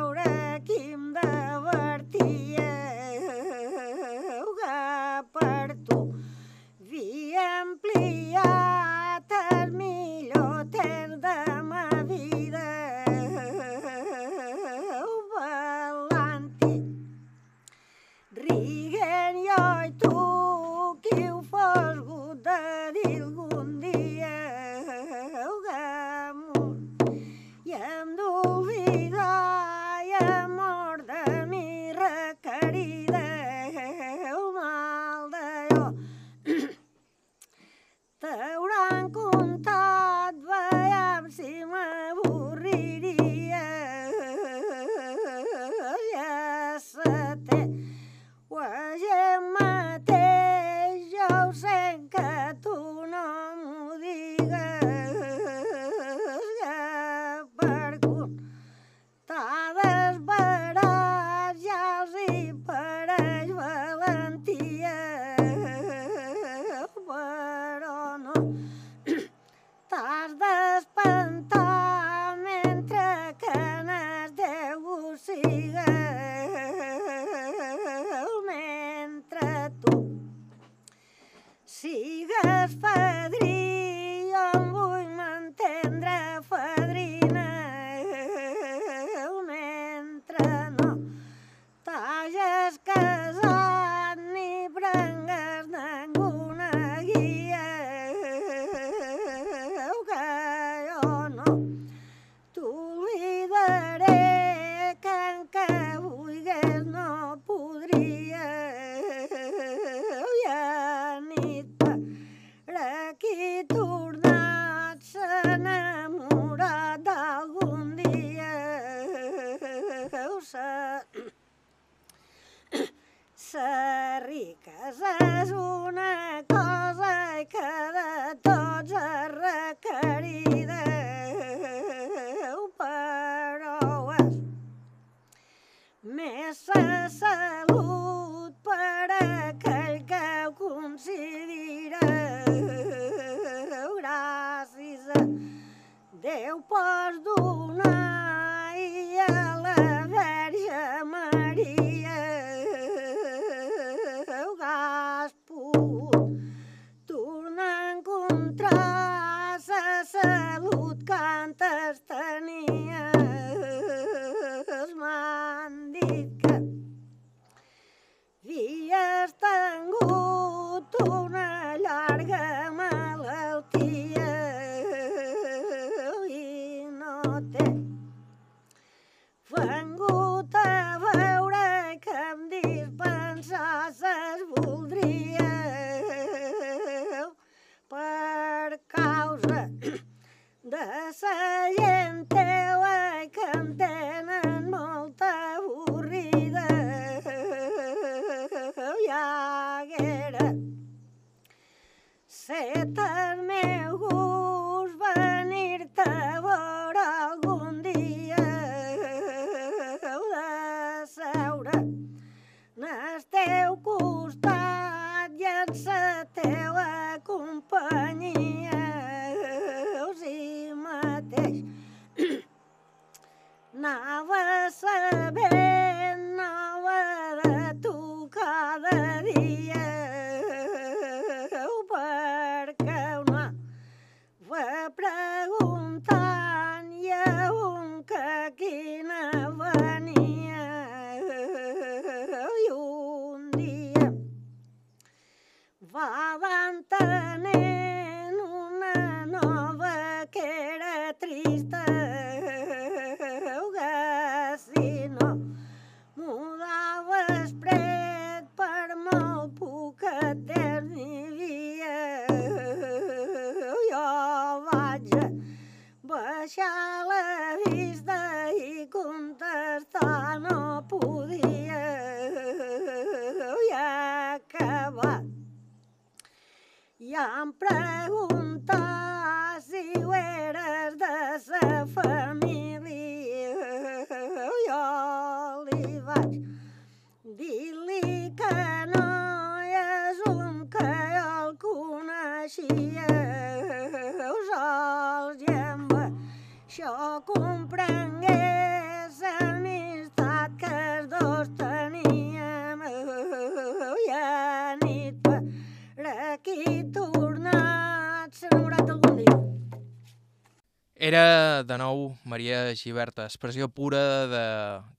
Era, 311.04 311.62
de 311.64 311.76
nou, 311.76 312.14
Maria 312.24 312.72
Giberta, 312.72 313.26
expressió 313.28 313.66
pura 313.68 314.24
de 314.24 314.44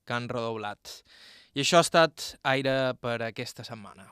Can 0.06 0.28
Redoblat. 0.30 1.00
I 1.50 1.64
això 1.64 1.80
ha 1.80 1.82
estat 1.82 2.26
Aire 2.46 2.94
per 3.02 3.16
aquesta 3.26 3.64
setmana. 3.66 4.06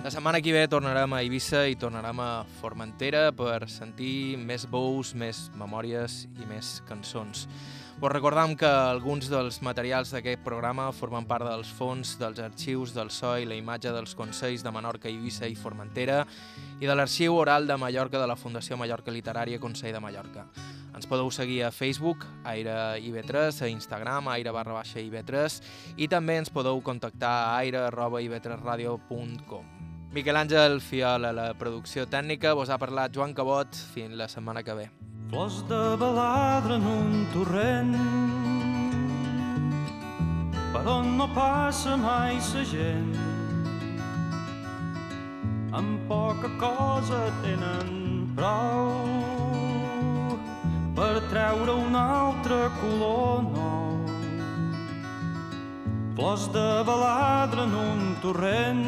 La 0.00 0.14
setmana 0.14 0.40
que 0.40 0.56
ve 0.56 0.64
tornarem 0.72 1.12
a 1.12 1.20
Eivissa 1.20 1.66
i 1.68 1.76
tornarem 1.76 2.24
a 2.24 2.30
Formentera 2.62 3.26
per 3.36 3.68
sentir 3.68 4.38
més 4.40 4.64
bous, 4.64 5.12
més 5.12 5.50
memòries 5.60 6.22
i 6.40 6.48
més 6.48 6.78
cançons. 6.88 7.44
Us 8.04 8.12
recordam 8.12 8.54
que 8.54 8.66
alguns 8.66 9.30
dels 9.32 9.62
materials 9.64 10.10
d'aquest 10.12 10.42
programa 10.44 10.90
formen 10.92 11.24
part 11.24 11.46
dels 11.48 11.70
fons 11.72 12.10
dels 12.20 12.36
arxius 12.44 12.90
del 12.92 13.08
SO 13.08 13.30
i 13.40 13.46
la 13.48 13.56
imatge 13.56 13.94
dels 13.96 14.12
Consells 14.12 14.60
de 14.60 14.72
Menorca, 14.76 15.08
Eivissa 15.08 15.48
i 15.48 15.54
Formentera 15.56 16.18
i 16.82 16.84
de 16.84 16.92
l'arxiu 16.92 17.32
oral 17.40 17.64
de 17.64 17.78
Mallorca 17.80 18.20
de 18.20 18.26
la 18.28 18.36
Fundació 18.36 18.76
Mallorca 18.76 19.14
Literària 19.14 19.56
Consell 19.62 19.96
de 19.96 20.02
Mallorca. 20.04 20.44
Ens 20.92 21.08
podeu 21.08 21.30
seguir 21.32 21.62
a 21.64 21.70
Facebook, 21.72 22.26
Aire 22.44 22.74
IB3, 23.00 23.62
a 23.64 23.70
Instagram, 23.72 24.28
aire 24.34 24.52
barra 24.52 24.76
baixa 24.82 25.00
IB3 25.00 25.56
i 25.96 26.10
també 26.12 26.36
ens 26.42 26.52
podeu 26.52 26.84
contactar 26.84 27.32
a 27.38 27.56
aire 27.62 27.86
arroba 27.86 28.20
ib3radio.com. 28.20 29.64
Miquel 30.12 30.42
Àngel 30.42 30.76
Fiol 30.84 31.24
a 31.24 31.32
la 31.32 31.48
producció 31.56 32.04
tècnica, 32.04 32.52
vos 32.52 32.68
ha 32.68 32.76
parlat 32.76 33.16
Joan 33.16 33.32
Cabot, 33.32 33.72
fins 33.96 34.12
la 34.12 34.28
setmana 34.28 34.60
que 34.62 34.76
ve. 34.76 34.90
Flors 35.34 35.64
de 35.66 35.96
baladre 35.96 36.74
en 36.76 36.84
un 36.86 37.26
torrent. 37.32 37.94
Per 40.72 40.82
on 40.86 41.16
no 41.18 41.26
passa 41.34 41.96
mai 41.98 42.38
sa 42.38 42.62
gent. 42.62 43.16
Amb 45.74 46.06
poca 46.06 46.46
cosa 46.60 47.18
tenen 47.42 48.30
prou 48.36 49.02
per 50.94 51.18
treure 51.34 51.78
un 51.82 51.98
altre 51.98 52.70
color 52.78 53.42
nou. 53.50 53.96
Flors 56.14 56.46
de 56.54 56.68
baladre 56.86 57.66
en 57.66 57.74
un 57.82 58.04
torrent. 58.22 58.86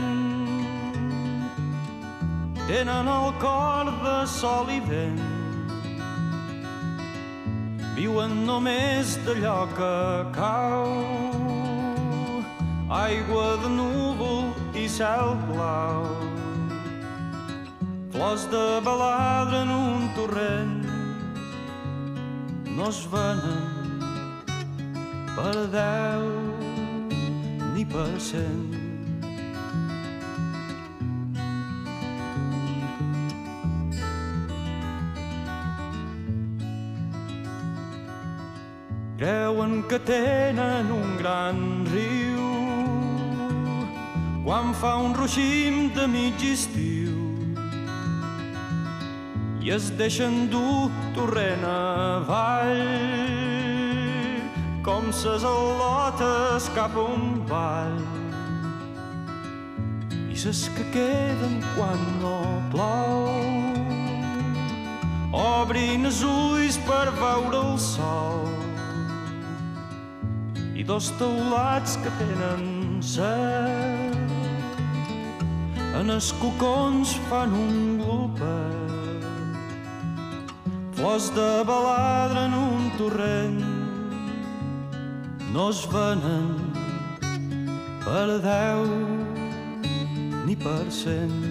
Tenen 2.70 3.10
el 3.16 3.32
cor 3.42 3.90
de 4.06 4.20
sol 4.30 4.70
i 4.70 4.78
vent 4.86 5.35
viuen 7.96 8.44
només 8.44 9.16
d'allò 9.24 9.64
que 9.76 9.94
cau. 10.36 10.92
Aigua 12.92 13.56
de 13.62 13.70
núvol 13.72 14.52
i 14.76 14.84
cel 14.88 15.32
blau. 15.48 16.04
Flors 18.12 18.46
de 18.52 18.64
baladre 18.84 19.62
en 19.64 19.72
un 19.76 20.08
torrent 20.16 20.76
no 22.76 22.88
es 22.92 23.02
venen 23.12 24.40
per 25.36 25.54
deu 25.74 26.26
ni 27.74 27.84
per 27.84 28.10
cent. 28.20 28.85
Que 39.88 39.98
tenen 39.98 40.90
un 40.90 41.16
gran 41.18 41.86
riu. 41.92 42.46
Quan 44.44 44.74
fa 44.74 44.96
un 45.02 45.14
ruixim 45.14 45.88
de 45.94 46.06
mig 46.06 46.42
estiu 46.42 47.14
i 49.62 49.70
es 49.74 49.90
deixen 49.98 50.46
dur 50.50 50.90
torrent 51.14 51.64
avall 51.66 52.82
com 54.86 55.10
ses 55.10 55.42
al·lotes 55.42 56.68
cap 56.74 56.94
a 56.94 57.06
un 57.14 57.40
ball. 57.48 57.98
I 60.30 60.38
ses 60.38 60.68
que 60.76 60.86
queden 60.94 61.58
quan 61.74 61.98
no 62.22 62.38
plou 62.70 63.26
obrin 65.36 66.06
els 66.06 66.22
ulls 66.22 66.78
per 66.86 67.10
veure 67.18 67.58
el 67.64 67.74
sol 67.82 68.65
dos 70.86 71.10
teulats 71.18 71.96
que 71.98 72.10
tenen 72.20 73.02
set 73.02 74.14
en 75.98 76.12
els 76.14 76.28
cocons 76.38 77.16
fan 77.26 77.54
un 77.58 77.98
glopet 77.98 78.86
flors 80.96 81.26
de 81.34 81.64
baladre 81.68 82.46
en 82.46 82.54
un 82.54 82.86
torrent. 82.98 83.58
No 85.52 85.68
es 85.70 85.82
venen 85.92 86.48
per 88.04 88.38
deu 88.46 88.86
ni 90.46 90.56
per 90.56 90.84
cent 90.90 91.45